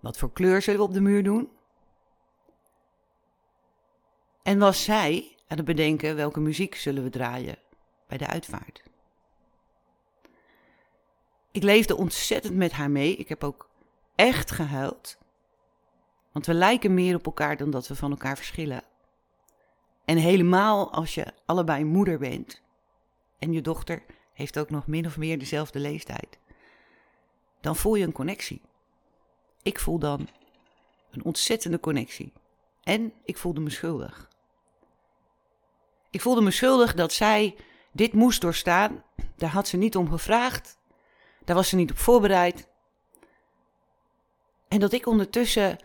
wat 0.00 0.16
voor 0.16 0.32
kleur 0.32 0.62
zullen 0.62 0.80
we 0.80 0.86
op 0.86 0.94
de 0.94 1.00
muur 1.00 1.22
doen? 1.22 1.53
En 4.44 4.58
was 4.58 4.84
zij 4.84 5.36
aan 5.48 5.56
het 5.56 5.66
bedenken 5.66 6.16
welke 6.16 6.40
muziek 6.40 6.74
zullen 6.74 7.02
we 7.02 7.10
draaien 7.10 7.58
bij 8.06 8.18
de 8.18 8.26
uitvaart? 8.26 8.82
ik 11.54 11.62
leefde 11.62 11.96
ontzettend 11.96 12.54
met 12.54 12.72
haar 12.72 12.90
mee. 12.90 13.16
Ik 13.16 13.28
heb 13.28 13.44
ook 13.44 13.68
echt 14.14 14.50
gehuild. 14.50 15.18
Want 16.32 16.46
we 16.46 16.54
lijken 16.54 16.94
meer 16.94 17.16
op 17.16 17.26
elkaar 17.26 17.56
dan 17.56 17.70
dat 17.70 17.88
we 17.88 17.94
van 17.94 18.10
elkaar 18.10 18.36
verschillen. 18.36 18.82
En 20.04 20.16
helemaal 20.16 20.92
als 20.92 21.14
je 21.14 21.26
allebei 21.46 21.84
moeder 21.84 22.18
bent 22.18 22.62
en 23.38 23.52
je 23.52 23.60
dochter 23.60 24.02
heeft 24.32 24.58
ook 24.58 24.70
nog 24.70 24.86
min 24.86 25.06
of 25.06 25.16
meer 25.16 25.38
dezelfde 25.38 25.78
leeftijd, 25.78 26.38
dan 27.60 27.76
voel 27.76 27.94
je 27.94 28.04
een 28.04 28.12
connectie. 28.12 28.62
Ik 29.62 29.78
voel 29.78 29.98
dan 29.98 30.28
een 31.10 31.24
ontzettende 31.24 31.80
connectie. 31.80 32.32
En 32.82 33.12
ik 33.24 33.36
voelde 33.36 33.60
me 33.60 33.70
schuldig. 33.70 34.28
Ik 36.14 36.20
voelde 36.20 36.40
me 36.40 36.50
schuldig 36.50 36.94
dat 36.94 37.12
zij 37.12 37.56
dit 37.92 38.12
moest 38.12 38.40
doorstaan. 38.40 39.04
Daar 39.36 39.50
had 39.50 39.68
ze 39.68 39.76
niet 39.76 39.96
om 39.96 40.10
gevraagd. 40.10 40.78
Daar 41.44 41.56
was 41.56 41.68
ze 41.68 41.76
niet 41.76 41.90
op 41.90 41.98
voorbereid. 41.98 42.68
En 44.68 44.80
dat 44.80 44.92
ik 44.92 45.06
ondertussen 45.06 45.78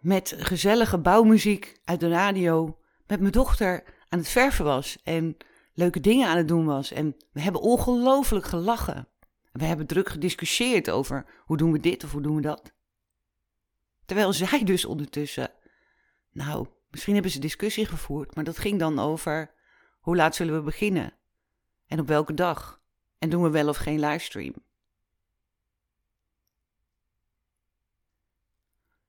met 0.00 0.34
gezellige 0.38 0.98
bouwmuziek 0.98 1.80
uit 1.84 2.00
de 2.00 2.08
radio 2.08 2.78
met 3.06 3.20
mijn 3.20 3.32
dochter 3.32 3.84
aan 4.08 4.18
het 4.18 4.28
verven 4.28 4.64
was 4.64 4.98
en 5.04 5.36
leuke 5.74 6.00
dingen 6.00 6.28
aan 6.28 6.36
het 6.36 6.48
doen 6.48 6.66
was. 6.66 6.92
En 6.92 7.16
we 7.32 7.40
hebben 7.40 7.60
ongelooflijk 7.60 8.46
gelachen. 8.46 9.08
We 9.52 9.64
hebben 9.64 9.86
druk 9.86 10.08
gediscussieerd 10.08 10.90
over 10.90 11.26
hoe 11.44 11.56
doen 11.56 11.72
we 11.72 11.80
dit 11.80 12.04
of 12.04 12.12
hoe 12.12 12.22
doen 12.22 12.36
we 12.36 12.42
dat. 12.42 12.72
Terwijl 14.06 14.32
zij 14.32 14.64
dus 14.64 14.84
ondertussen, 14.84 15.50
nou, 16.32 16.66
misschien 16.90 17.14
hebben 17.14 17.32
ze 17.32 17.38
discussie 17.38 17.86
gevoerd, 17.86 18.34
maar 18.34 18.44
dat 18.44 18.58
ging 18.58 18.78
dan 18.78 18.98
over 18.98 19.60
hoe 20.02 20.16
laat 20.16 20.34
zullen 20.34 20.54
we 20.54 20.60
beginnen 20.60 21.14
en 21.86 22.00
op 22.00 22.06
welke 22.06 22.34
dag 22.34 22.82
en 23.18 23.30
doen 23.30 23.42
we 23.42 23.50
wel 23.50 23.68
of 23.68 23.76
geen 23.76 24.00
livestream. 24.00 24.54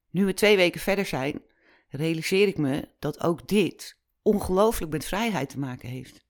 Nu 0.09 0.25
we 0.25 0.33
twee 0.33 0.55
weken 0.55 0.81
verder 0.81 1.05
zijn, 1.05 1.41
realiseer 1.89 2.47
ik 2.47 2.57
me 2.57 2.89
dat 2.99 3.19
ook 3.19 3.47
dit 3.47 3.97
ongelooflijk 4.21 4.91
met 4.91 5.05
vrijheid 5.05 5.49
te 5.49 5.59
maken 5.59 5.89
heeft. 5.89 6.25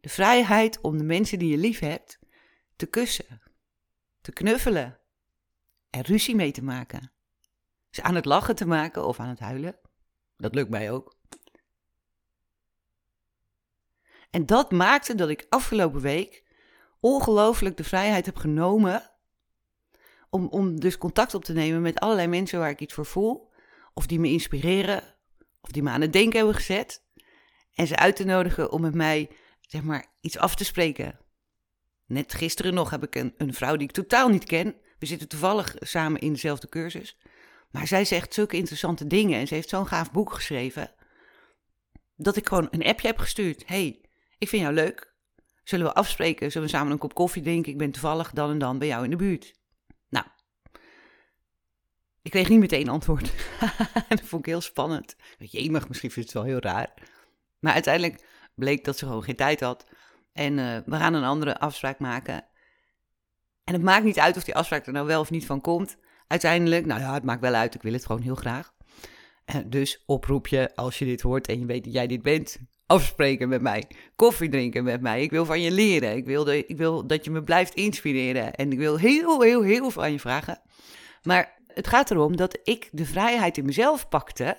De 0.00 0.08
vrijheid 0.08 0.80
om 0.80 0.98
de 0.98 1.04
mensen 1.04 1.38
die 1.38 1.50
je 1.50 1.56
lief 1.56 1.78
hebt 1.78 2.18
te 2.76 2.86
kussen, 2.86 3.42
te 4.20 4.32
knuffelen 4.32 4.98
en 5.90 6.00
ruzie 6.00 6.34
mee 6.34 6.52
te 6.52 6.62
maken. 6.62 7.12
Ze 7.90 8.02
aan 8.02 8.14
het 8.14 8.24
lachen 8.24 8.56
te 8.56 8.66
maken 8.66 9.06
of 9.06 9.20
aan 9.20 9.28
het 9.28 9.38
huilen. 9.38 9.78
Dat 10.36 10.54
lukt 10.54 10.70
mij 10.70 10.90
ook. 10.90 11.13
En 14.34 14.46
dat 14.46 14.72
maakte 14.72 15.14
dat 15.14 15.28
ik 15.28 15.46
afgelopen 15.48 16.00
week 16.00 16.42
ongelooflijk 17.00 17.76
de 17.76 17.84
vrijheid 17.84 18.26
heb 18.26 18.36
genomen 18.36 19.10
om, 20.30 20.46
om 20.46 20.80
dus 20.80 20.98
contact 20.98 21.34
op 21.34 21.44
te 21.44 21.52
nemen 21.52 21.82
met 21.82 22.00
allerlei 22.00 22.28
mensen 22.28 22.58
waar 22.58 22.70
ik 22.70 22.80
iets 22.80 22.94
voor 22.94 23.06
voel. 23.06 23.50
Of 23.92 24.06
die 24.06 24.20
me 24.20 24.28
inspireren, 24.28 25.02
of 25.60 25.70
die 25.70 25.82
me 25.82 25.90
aan 25.90 26.00
het 26.00 26.12
denken 26.12 26.36
hebben 26.36 26.54
gezet. 26.54 27.04
En 27.74 27.86
ze 27.86 27.96
uit 27.96 28.16
te 28.16 28.24
nodigen 28.24 28.72
om 28.72 28.80
met 28.80 28.94
mij, 28.94 29.30
zeg 29.60 29.82
maar, 29.82 30.06
iets 30.20 30.38
af 30.38 30.54
te 30.54 30.64
spreken. 30.64 31.18
Net 32.06 32.34
gisteren 32.34 32.74
nog 32.74 32.90
heb 32.90 33.02
ik 33.02 33.14
een, 33.14 33.34
een 33.36 33.54
vrouw 33.54 33.76
die 33.76 33.88
ik 33.88 33.94
totaal 33.94 34.28
niet 34.28 34.44
ken. 34.44 34.76
We 34.98 35.06
zitten 35.06 35.28
toevallig 35.28 35.76
samen 35.78 36.20
in 36.20 36.32
dezelfde 36.32 36.68
cursus. 36.68 37.18
Maar 37.70 37.86
zij 37.86 38.04
zegt 38.04 38.34
zulke 38.34 38.56
interessante 38.56 39.06
dingen 39.06 39.40
en 39.40 39.46
ze 39.46 39.54
heeft 39.54 39.68
zo'n 39.68 39.86
gaaf 39.86 40.12
boek 40.12 40.32
geschreven. 40.32 40.94
Dat 42.16 42.36
ik 42.36 42.48
gewoon 42.48 42.68
een 42.70 42.84
appje 42.84 43.06
heb 43.06 43.18
gestuurd. 43.18 43.62
hey, 43.66 44.03
ik 44.44 44.50
vind 44.50 44.62
jou 44.62 44.74
leuk. 44.74 45.14
Zullen 45.62 45.86
we 45.86 45.94
afspreken? 45.94 46.52
Zullen 46.52 46.68
we 46.68 46.74
samen 46.74 46.92
een 46.92 46.98
kop 46.98 47.14
koffie 47.14 47.42
drinken? 47.42 47.72
Ik 47.72 47.78
ben 47.78 47.90
toevallig 47.90 48.30
dan 48.30 48.50
en 48.50 48.58
dan 48.58 48.78
bij 48.78 48.88
jou 48.88 49.04
in 49.04 49.10
de 49.10 49.16
buurt. 49.16 49.54
Nou, 50.08 50.26
ik 52.22 52.30
kreeg 52.30 52.48
niet 52.48 52.60
meteen 52.60 52.88
antwoord. 52.88 53.32
dat 54.08 54.20
vond 54.20 54.46
ik 54.46 54.52
heel 54.52 54.60
spannend. 54.60 55.16
Je 55.38 55.70
mag 55.70 55.88
misschien 55.88 56.10
vindt 56.10 56.32
het 56.32 56.38
wel 56.38 56.48
heel 56.48 56.60
raar. 56.60 56.94
Maar 57.58 57.72
uiteindelijk 57.72 58.26
bleek 58.54 58.84
dat 58.84 58.98
ze 58.98 59.06
gewoon 59.06 59.22
geen 59.22 59.36
tijd 59.36 59.60
had. 59.60 59.86
En 60.32 60.58
uh, 60.58 60.78
we 60.86 60.96
gaan 60.96 61.14
een 61.14 61.24
andere 61.24 61.58
afspraak 61.58 61.98
maken. 61.98 62.46
En 63.64 63.72
het 63.72 63.82
maakt 63.82 64.04
niet 64.04 64.18
uit 64.18 64.36
of 64.36 64.44
die 64.44 64.54
afspraak 64.54 64.86
er 64.86 64.92
nou 64.92 65.06
wel 65.06 65.20
of 65.20 65.30
niet 65.30 65.46
van 65.46 65.60
komt. 65.60 65.96
Uiteindelijk, 66.26 66.86
nou 66.86 67.00
ja, 67.00 67.14
het 67.14 67.24
maakt 67.24 67.40
wel 67.40 67.54
uit. 67.54 67.74
Ik 67.74 67.82
wil 67.82 67.92
het 67.92 68.06
gewoon 68.06 68.22
heel 68.22 68.34
graag. 68.34 68.74
Uh, 69.54 69.60
dus 69.66 70.02
oproep 70.06 70.46
je 70.46 70.74
als 70.74 70.98
je 70.98 71.04
dit 71.04 71.20
hoort 71.20 71.48
en 71.48 71.58
je 71.58 71.66
weet 71.66 71.84
dat 71.84 71.92
jij 71.92 72.06
dit 72.06 72.22
bent. 72.22 72.58
Afspreken 72.86 73.48
met 73.48 73.62
mij. 73.62 73.84
Koffie 74.16 74.48
drinken 74.48 74.84
met 74.84 75.00
mij. 75.00 75.22
Ik 75.22 75.30
wil 75.30 75.44
van 75.44 75.60
je 75.60 75.70
leren. 75.70 76.16
Ik 76.16 76.24
wil, 76.24 76.44
de, 76.44 76.66
ik 76.66 76.76
wil 76.76 77.06
dat 77.06 77.24
je 77.24 77.30
me 77.30 77.42
blijft 77.42 77.74
inspireren. 77.74 78.54
En 78.54 78.72
ik 78.72 78.78
wil 78.78 78.98
heel, 78.98 79.40
heel, 79.40 79.62
heel 79.62 79.78
veel 79.80 79.90
van 79.90 80.12
je 80.12 80.20
vragen. 80.20 80.60
Maar 81.22 81.54
het 81.66 81.86
gaat 81.86 82.10
erom 82.10 82.36
dat 82.36 82.58
ik 82.62 82.88
de 82.92 83.04
vrijheid 83.04 83.58
in 83.58 83.64
mezelf 83.64 84.08
pakte. 84.08 84.56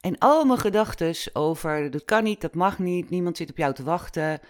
En 0.00 0.18
al 0.18 0.44
mijn 0.44 0.58
gedachten 0.58 1.14
over 1.32 1.90
dat 1.90 2.04
kan 2.04 2.24
niet, 2.24 2.40
dat 2.40 2.54
mag 2.54 2.78
niet, 2.78 3.10
niemand 3.10 3.36
zit 3.36 3.50
op 3.50 3.56
jou 3.56 3.74
te 3.74 3.82
wachten. 3.82 4.40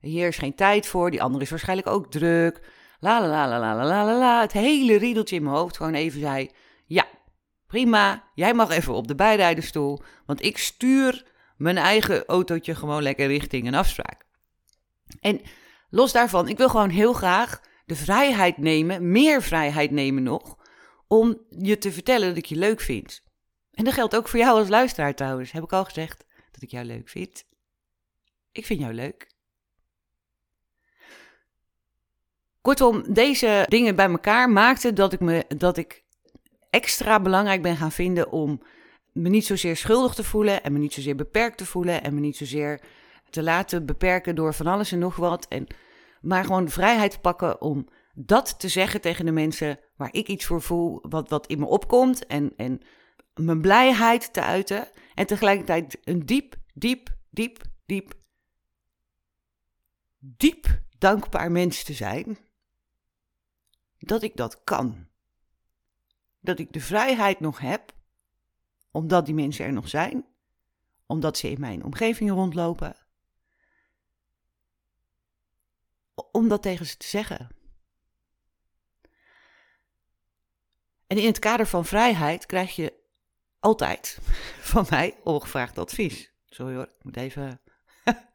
Hier 0.00 0.28
is 0.28 0.38
geen 0.38 0.54
tijd 0.54 0.86
voor, 0.86 1.10
die 1.10 1.22
andere 1.22 1.44
is 1.44 1.50
waarschijnlijk 1.50 1.88
ook 1.88 2.10
druk. 2.10 2.60
La 3.00 3.20
la 3.20 3.26
la 3.26 3.48
la 3.48 3.58
la 3.58 3.84
la 3.84 4.04
la 4.04 4.18
la. 4.18 4.40
Het 4.40 4.52
hele 4.52 4.96
riedeltje 4.96 5.36
in 5.36 5.42
mijn 5.42 5.56
hoofd 5.56 5.76
gewoon 5.76 5.94
even 5.94 6.20
zei: 6.20 6.50
Ja, 6.86 7.06
prima, 7.66 8.30
jij 8.34 8.54
mag 8.54 8.70
even 8.70 8.94
op 8.94 9.08
de 9.08 9.14
bijrijdenstoel, 9.14 10.02
want 10.26 10.44
ik 10.44 10.58
stuur 10.58 11.34
mijn 11.56 11.76
eigen 11.76 12.26
autootje 12.26 12.74
gewoon 12.74 13.02
lekker 13.02 13.26
richting 13.26 13.66
een 13.66 13.74
afspraak. 13.74 14.24
En 15.20 15.40
los 15.90 16.12
daarvan, 16.12 16.48
ik 16.48 16.56
wil 16.56 16.68
gewoon 16.68 16.90
heel 16.90 17.12
graag 17.12 17.60
de 17.86 17.96
vrijheid 17.96 18.58
nemen, 18.58 19.10
meer 19.10 19.42
vrijheid 19.42 19.90
nemen 19.90 20.22
nog, 20.22 20.56
om 21.06 21.40
je 21.48 21.78
te 21.78 21.92
vertellen 21.92 22.28
dat 22.28 22.36
ik 22.36 22.44
je 22.44 22.56
leuk 22.56 22.80
vind. 22.80 23.22
En 23.72 23.84
dat 23.84 23.94
geldt 23.94 24.16
ook 24.16 24.28
voor 24.28 24.38
jou 24.38 24.58
als 24.58 24.68
luisteraar 24.68 25.14
trouwens. 25.14 25.52
Heb 25.52 25.62
ik 25.62 25.72
al 25.72 25.84
gezegd 25.84 26.24
dat 26.50 26.62
ik 26.62 26.70
jou 26.70 26.84
leuk 26.84 27.08
vind? 27.08 27.44
Ik 28.52 28.66
vind 28.66 28.80
jou 28.80 28.92
leuk. 28.92 29.34
Kortom, 32.60 33.12
deze 33.12 33.64
dingen 33.68 33.96
bij 33.96 34.08
elkaar 34.08 34.50
maakten 34.50 34.94
dat 34.94 35.12
ik 35.12 35.20
me 35.20 35.44
dat 35.56 35.76
ik 35.76 36.04
extra 36.70 37.20
belangrijk 37.20 37.62
ben 37.62 37.76
gaan 37.76 37.92
vinden 37.92 38.30
om 38.30 38.62
me 39.16 39.28
niet 39.28 39.46
zozeer 39.46 39.76
schuldig 39.76 40.14
te 40.14 40.24
voelen 40.24 40.62
en 40.62 40.72
me 40.72 40.78
niet 40.78 40.92
zozeer 40.92 41.16
beperkt 41.16 41.58
te 41.58 41.66
voelen 41.66 42.02
en 42.02 42.14
me 42.14 42.20
niet 42.20 42.36
zozeer 42.36 42.80
te 43.30 43.42
laten 43.42 43.86
beperken 43.86 44.34
door 44.34 44.54
van 44.54 44.66
alles 44.66 44.92
en 44.92 44.98
nog 44.98 45.16
wat. 45.16 45.48
En, 45.48 45.66
maar 46.20 46.44
gewoon 46.44 46.64
de 46.64 46.70
vrijheid 46.70 47.20
pakken 47.20 47.60
om 47.60 47.88
dat 48.14 48.60
te 48.60 48.68
zeggen 48.68 49.00
tegen 49.00 49.24
de 49.24 49.32
mensen 49.32 49.78
waar 49.96 50.12
ik 50.12 50.28
iets 50.28 50.44
voor 50.44 50.62
voel, 50.62 50.98
wat, 51.08 51.28
wat 51.28 51.46
in 51.46 51.58
me 51.58 51.66
opkomt. 51.66 52.26
En, 52.26 52.52
en 52.56 52.80
mijn 53.34 53.60
blijheid 53.60 54.32
te 54.32 54.42
uiten. 54.42 54.88
En 55.14 55.26
tegelijkertijd 55.26 55.98
een 56.04 56.26
diep, 56.26 56.54
diep, 56.74 57.08
diep, 57.30 57.62
diep, 57.86 58.14
diep 60.18 60.80
dankbaar 60.98 61.52
mens 61.52 61.82
te 61.82 61.92
zijn. 61.92 62.38
Dat 63.98 64.22
ik 64.22 64.36
dat 64.36 64.64
kan. 64.64 65.06
Dat 66.40 66.58
ik 66.58 66.72
de 66.72 66.80
vrijheid 66.80 67.40
nog 67.40 67.58
heb, 67.58 67.92
omdat 68.96 69.26
die 69.26 69.34
mensen 69.34 69.64
er 69.64 69.72
nog 69.72 69.88
zijn, 69.88 70.26
omdat 71.06 71.38
ze 71.38 71.50
in 71.50 71.60
mijn 71.60 71.84
omgeving 71.84 72.30
rondlopen, 72.30 72.96
om 76.32 76.48
dat 76.48 76.62
tegen 76.62 76.86
ze 76.86 76.96
te 76.96 77.06
zeggen. 77.06 77.48
En 81.06 81.18
in 81.18 81.26
het 81.26 81.38
kader 81.38 81.66
van 81.66 81.84
vrijheid 81.84 82.46
krijg 82.46 82.76
je 82.76 82.92
altijd 83.58 84.18
van 84.72 84.86
mij 84.90 85.16
ongevraagd 85.24 85.78
advies. 85.78 86.32
Sorry 86.48 86.74
hoor, 86.74 86.84
ik 86.98 87.04
moet 87.04 87.16
even. 87.16 87.60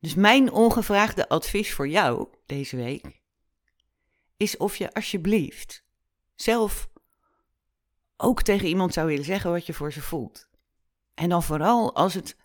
dus 0.00 0.14
mijn 0.14 0.52
ongevraagde 0.52 1.28
advies 1.28 1.74
voor 1.74 1.88
jou 1.88 2.28
deze 2.46 2.76
week 2.76 3.20
is 4.36 4.56
of 4.56 4.76
je 4.76 4.94
alsjeblieft 4.94 5.90
zelf 6.42 6.88
ook 8.16 8.42
tegen 8.42 8.68
iemand 8.68 8.92
zou 8.92 9.06
willen 9.06 9.24
zeggen 9.24 9.50
wat 9.50 9.66
je 9.66 9.72
voor 9.72 9.92
ze 9.92 10.00
voelt. 10.00 10.48
En 11.14 11.28
dan 11.28 11.42
vooral 11.42 11.94
als 11.94 12.14
het 12.14 12.36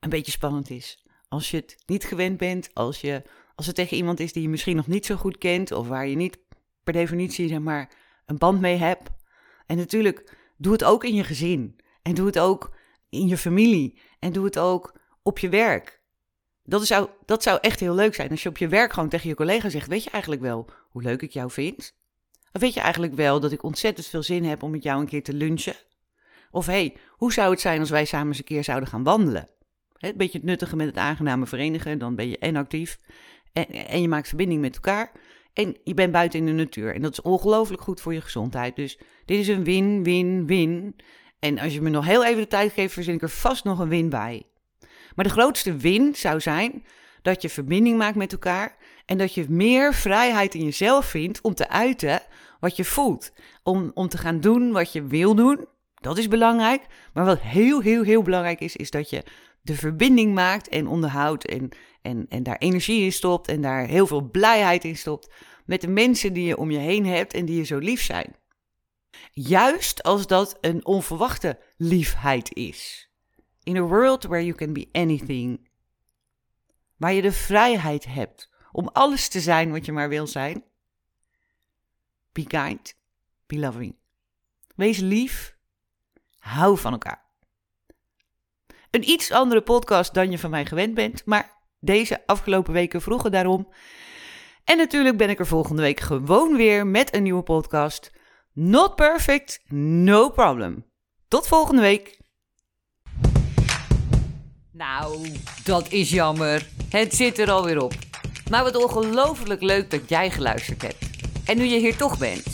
een 0.00 0.10
beetje 0.10 0.32
spannend 0.32 0.70
is. 0.70 1.04
Als 1.28 1.50
je 1.50 1.56
het 1.56 1.82
niet 1.86 2.04
gewend 2.04 2.36
bent, 2.36 2.74
als, 2.74 3.00
je, 3.00 3.22
als 3.54 3.66
het 3.66 3.74
tegen 3.74 3.96
iemand 3.96 4.20
is 4.20 4.32
die 4.32 4.42
je 4.42 4.48
misschien 4.48 4.76
nog 4.76 4.86
niet 4.86 5.06
zo 5.06 5.16
goed 5.16 5.38
kent, 5.38 5.72
of 5.72 5.88
waar 5.88 6.06
je 6.06 6.16
niet 6.16 6.38
per 6.84 6.92
definitie 6.92 7.48
zeg 7.48 7.58
maar, 7.58 7.92
een 8.26 8.38
band 8.38 8.60
mee 8.60 8.76
hebt. 8.76 9.10
En 9.66 9.76
natuurlijk, 9.76 10.36
doe 10.56 10.72
het 10.72 10.84
ook 10.84 11.04
in 11.04 11.14
je 11.14 11.24
gezin. 11.24 11.80
En 12.02 12.14
doe 12.14 12.26
het 12.26 12.38
ook 12.38 12.76
in 13.08 13.26
je 13.26 13.36
familie. 13.36 14.00
En 14.18 14.32
doe 14.32 14.44
het 14.44 14.58
ook 14.58 15.00
op 15.22 15.38
je 15.38 15.48
werk. 15.48 16.02
Dat 16.64 16.86
zou, 16.86 17.08
dat 17.24 17.42
zou 17.42 17.58
echt 17.60 17.80
heel 17.80 17.94
leuk 17.94 18.14
zijn. 18.14 18.30
Als 18.30 18.42
je 18.42 18.48
op 18.48 18.58
je 18.58 18.68
werk 18.68 18.92
gewoon 18.92 19.08
tegen 19.08 19.28
je 19.28 19.34
collega 19.34 19.68
zegt: 19.68 19.88
Weet 19.88 20.04
je 20.04 20.10
eigenlijk 20.10 20.42
wel 20.42 20.68
hoe 20.90 21.02
leuk 21.02 21.22
ik 21.22 21.30
jou 21.30 21.50
vind? 21.50 21.94
Of 22.54 22.60
weet 22.60 22.74
je 22.74 22.80
eigenlijk 22.80 23.14
wel 23.14 23.40
dat 23.40 23.52
ik 23.52 23.62
ontzettend 23.62 24.06
veel 24.06 24.22
zin 24.22 24.44
heb 24.44 24.62
om 24.62 24.70
met 24.70 24.82
jou 24.82 25.00
een 25.00 25.06
keer 25.06 25.22
te 25.22 25.32
lunchen? 25.32 25.74
Of 26.50 26.66
hey, 26.66 26.96
hoe 27.10 27.32
zou 27.32 27.50
het 27.50 27.60
zijn 27.60 27.80
als 27.80 27.90
wij 27.90 28.04
samen 28.04 28.28
eens 28.28 28.38
een 28.38 28.44
keer 28.44 28.64
zouden 28.64 28.88
gaan 28.88 29.02
wandelen? 29.02 29.48
Een 29.98 30.16
beetje 30.16 30.38
het 30.38 30.46
nuttige 30.46 30.76
met 30.76 30.86
het 30.86 30.96
aangename 30.96 31.46
verenigen, 31.46 31.98
dan 31.98 32.14
ben 32.14 32.28
je 32.28 32.38
en 32.38 32.56
actief 32.56 32.98
En, 33.52 33.66
en 33.66 34.00
je 34.00 34.08
maakt 34.08 34.28
verbinding 34.28 34.60
met 34.60 34.74
elkaar. 34.74 35.12
En 35.52 35.76
je 35.84 35.94
bent 35.94 36.12
buiten 36.12 36.38
in 36.38 36.46
de 36.46 36.52
natuur. 36.52 36.94
En 36.94 37.02
dat 37.02 37.12
is 37.12 37.22
ongelooflijk 37.22 37.82
goed 37.82 38.00
voor 38.00 38.14
je 38.14 38.20
gezondheid. 38.20 38.76
Dus 38.76 38.98
dit 39.24 39.38
is 39.38 39.48
een 39.48 39.64
win, 39.64 40.02
win, 40.02 40.46
win. 40.46 40.96
En 41.38 41.58
als 41.58 41.74
je 41.74 41.80
me 41.80 41.90
nog 41.90 42.04
heel 42.04 42.24
even 42.24 42.42
de 42.42 42.48
tijd 42.48 42.72
geeft, 42.72 42.92
verzin 42.92 43.14
ik 43.14 43.22
er 43.22 43.28
vast 43.28 43.64
nog 43.64 43.78
een 43.78 43.88
win 43.88 44.08
bij. 44.08 44.42
Maar 45.14 45.24
de 45.24 45.30
grootste 45.30 45.76
win 45.76 46.14
zou 46.14 46.40
zijn 46.40 46.84
dat 47.24 47.42
je 47.42 47.48
verbinding 47.48 47.98
maakt 47.98 48.16
met 48.16 48.32
elkaar. 48.32 48.76
En 49.06 49.18
dat 49.18 49.34
je 49.34 49.46
meer 49.48 49.94
vrijheid 49.94 50.54
in 50.54 50.64
jezelf 50.64 51.06
vindt 51.06 51.40
om 51.40 51.54
te 51.54 51.68
uiten 51.68 52.22
wat 52.60 52.76
je 52.76 52.84
voelt. 52.84 53.32
Om, 53.62 53.90
om 53.94 54.08
te 54.08 54.18
gaan 54.18 54.40
doen 54.40 54.72
wat 54.72 54.92
je 54.92 55.02
wil 55.02 55.34
doen. 55.34 55.66
Dat 55.94 56.18
is 56.18 56.28
belangrijk. 56.28 56.86
Maar 57.12 57.24
wat 57.24 57.40
heel, 57.40 57.80
heel, 57.80 58.02
heel 58.02 58.22
belangrijk 58.22 58.60
is, 58.60 58.76
is 58.76 58.90
dat 58.90 59.10
je 59.10 59.22
de 59.62 59.74
verbinding 59.74 60.34
maakt 60.34 60.68
en 60.68 60.86
onderhoudt. 60.86 61.46
En, 61.46 61.68
en, 62.02 62.26
en 62.28 62.42
daar 62.42 62.58
energie 62.58 63.04
in 63.04 63.12
stopt. 63.12 63.48
En 63.48 63.60
daar 63.60 63.86
heel 63.86 64.06
veel 64.06 64.30
blijheid 64.30 64.84
in 64.84 64.96
stopt. 64.96 65.32
Met 65.64 65.80
de 65.80 65.88
mensen 65.88 66.32
die 66.32 66.46
je 66.46 66.56
om 66.56 66.70
je 66.70 66.78
heen 66.78 67.06
hebt 67.06 67.34
en 67.34 67.44
die 67.44 67.56
je 67.56 67.64
zo 67.64 67.78
lief 67.78 68.02
zijn. 68.02 68.36
Juist 69.32 70.02
als 70.02 70.26
dat 70.26 70.58
een 70.60 70.86
onverwachte 70.86 71.58
liefheid 71.76 72.54
is. 72.54 73.10
In 73.62 73.76
a 73.76 73.82
world 73.82 74.24
where 74.24 74.44
you 74.44 74.56
can 74.56 74.72
be 74.72 74.88
anything. 74.92 75.72
Waar 77.04 77.12
je 77.12 77.22
de 77.22 77.32
vrijheid 77.32 78.04
hebt 78.04 78.50
om 78.72 78.88
alles 78.92 79.28
te 79.28 79.40
zijn 79.40 79.70
wat 79.70 79.84
je 79.84 79.92
maar 79.92 80.08
wil 80.08 80.26
zijn. 80.26 80.64
Be 82.32 82.46
kind, 82.46 82.94
be 83.46 83.58
loving. 83.58 83.96
Wees 84.76 84.98
lief, 84.98 85.56
hou 86.38 86.78
van 86.78 86.92
elkaar. 86.92 87.24
Een 88.90 89.08
iets 89.08 89.30
andere 89.30 89.60
podcast 89.60 90.14
dan 90.14 90.30
je 90.30 90.38
van 90.38 90.50
mij 90.50 90.66
gewend 90.66 90.94
bent, 90.94 91.24
maar 91.24 91.52
deze 91.80 92.26
afgelopen 92.26 92.72
weken 92.72 93.02
vroegen 93.02 93.30
daarom. 93.30 93.72
En 94.64 94.76
natuurlijk 94.76 95.16
ben 95.16 95.30
ik 95.30 95.38
er 95.38 95.46
volgende 95.46 95.82
week 95.82 96.00
gewoon 96.00 96.56
weer 96.56 96.86
met 96.86 97.14
een 97.14 97.22
nieuwe 97.22 97.42
podcast. 97.42 98.12
Not 98.52 98.94
perfect, 98.94 99.62
no 99.68 100.30
problem. 100.30 100.86
Tot 101.28 101.46
volgende 101.46 101.80
week. 101.80 102.22
Nou, 104.76 105.32
dat 105.64 105.92
is 105.92 106.10
jammer. 106.10 106.66
Het 106.88 107.14
zit 107.14 107.38
er 107.38 107.50
alweer 107.50 107.82
op. 107.82 107.94
Maar 108.50 108.62
wat 108.62 108.76
ongelooflijk 108.76 109.62
leuk 109.62 109.90
dat 109.90 110.00
jij 110.08 110.30
geluisterd 110.30 110.82
hebt. 110.82 111.04
En 111.44 111.56
nu 111.56 111.64
je 111.64 111.78
hier 111.78 111.96
toch 111.96 112.18
bent, 112.18 112.44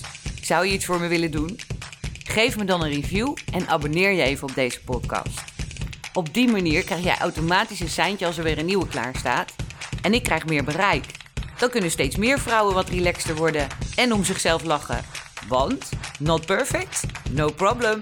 zou 0.43 0.67
je 0.67 0.73
iets 0.73 0.85
voor 0.85 1.01
me 1.01 1.07
willen 1.07 1.31
doen? 1.31 1.61
Geef 2.25 2.57
me 2.57 2.65
dan 2.65 2.83
een 2.83 2.93
review 2.93 3.37
en 3.53 3.69
abonneer 3.69 4.11
je 4.13 4.23
even 4.23 4.49
op 4.49 4.55
deze 4.55 4.81
podcast. 4.81 5.43
Op 6.13 6.35
die 6.35 6.49
manier 6.49 6.85
krijg 6.85 7.05
jij 7.05 7.19
automatisch 7.19 7.81
een 7.81 7.89
seintje 7.89 8.27
als 8.27 8.39
er 8.39 8.45
weer 8.45 8.59
een 8.59 8.67
nieuwe 8.67 8.89
klaar 8.89 9.15
staat. 9.17 9.53
En 10.03 10.15
ik 10.15 10.23
krijg 10.23 10.47
meer 10.47 10.65
bereik. 10.65 11.05
Dan 11.59 11.71
kunnen 11.71 11.91
steeds 11.91 12.17
meer 12.17 12.39
vrouwen 12.39 12.75
wat 12.75 12.89
relaxter 12.89 13.35
worden 13.35 13.67
en 13.97 14.13
om 14.13 14.25
zichzelf 14.25 14.65
lachen. 14.65 15.05
Want, 15.49 15.89
not 16.19 16.47
perfect, 16.47 17.03
no 17.31 17.51
problem. 17.51 18.01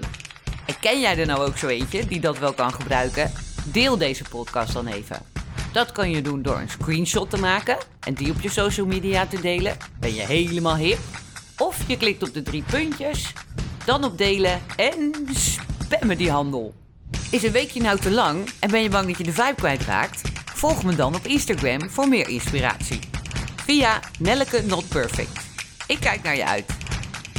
En 0.65 0.79
ken 0.79 0.99
jij 0.99 1.17
er 1.17 1.25
nou 1.25 1.47
ook 1.47 1.57
zo 1.57 1.67
eentje 1.67 2.05
die 2.05 2.19
dat 2.19 2.39
wel 2.39 2.53
kan 2.53 2.73
gebruiken? 2.73 3.38
Deel 3.63 3.97
deze 3.97 4.23
podcast 4.29 4.73
dan 4.73 4.87
even. 4.87 5.21
Dat 5.71 5.91
kan 5.91 6.09
je 6.09 6.21
doen 6.21 6.41
door 6.41 6.59
een 6.59 6.69
screenshot 6.69 7.29
te 7.29 7.37
maken 7.37 7.77
en 7.99 8.13
die 8.13 8.31
op 8.31 8.41
je 8.41 8.49
social 8.49 8.85
media 8.85 9.25
te 9.25 9.41
delen. 9.41 9.77
Ben 9.99 10.13
je 10.13 10.21
helemaal 10.21 10.75
hip? 10.75 10.99
Of 11.57 11.87
je 11.87 11.97
klikt 11.97 12.23
op 12.23 12.33
de 12.33 12.41
drie 12.41 12.63
puntjes, 12.63 13.33
dan 13.85 14.03
op 14.03 14.17
delen 14.17 14.61
en 14.75 15.11
spammen 15.33 16.17
die 16.17 16.31
handel. 16.31 16.73
Is 17.31 17.43
een 17.43 17.51
weekje 17.51 17.81
nou 17.81 17.99
te 17.99 18.11
lang 18.11 18.49
en 18.59 18.71
ben 18.71 18.81
je 18.81 18.89
bang 18.89 19.07
dat 19.07 19.17
je 19.17 19.23
de 19.23 19.33
vibe 19.33 19.55
kwijtraakt? 19.55 20.21
Volg 20.53 20.83
me 20.83 20.95
dan 20.95 21.15
op 21.15 21.25
Instagram 21.25 21.89
voor 21.89 22.07
meer 22.07 22.29
inspiratie. 22.29 22.99
Via 23.55 23.99
Nelleke 24.19 24.61
Not 24.61 24.87
Perfect. 24.87 25.39
Ik 25.87 25.99
kijk 25.99 26.23
naar 26.23 26.35
je 26.35 26.45
uit. 26.45 26.65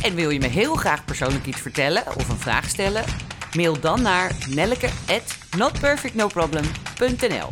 En 0.03 0.15
wil 0.15 0.31
je 0.31 0.39
me 0.39 0.47
heel 0.47 0.75
graag 0.75 1.04
persoonlijk 1.04 1.47
iets 1.47 1.61
vertellen 1.61 2.17
of 2.17 2.28
een 2.28 2.39
vraag 2.39 2.69
stellen? 2.69 3.04
Mail 3.56 3.80
dan 3.80 4.02
naar 4.02 4.37
nelleke@notperfectnoproblem.nl. 5.56 7.49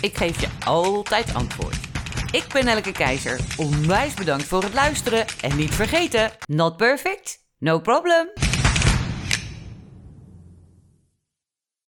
Ik 0.00 0.16
geef 0.16 0.40
je 0.40 0.48
altijd 0.64 1.34
antwoord. 1.34 1.76
Ik 2.30 2.44
ben 2.52 2.64
Nelleke 2.64 2.92
Keizer. 2.92 3.40
Onwijs 3.56 4.14
bedankt 4.14 4.44
voor 4.44 4.62
het 4.62 4.74
luisteren 4.74 5.26
en 5.40 5.56
niet 5.56 5.74
vergeten: 5.74 6.30
not 6.46 6.76
perfect, 6.76 7.38
no 7.58 7.80
problem. 7.80 8.47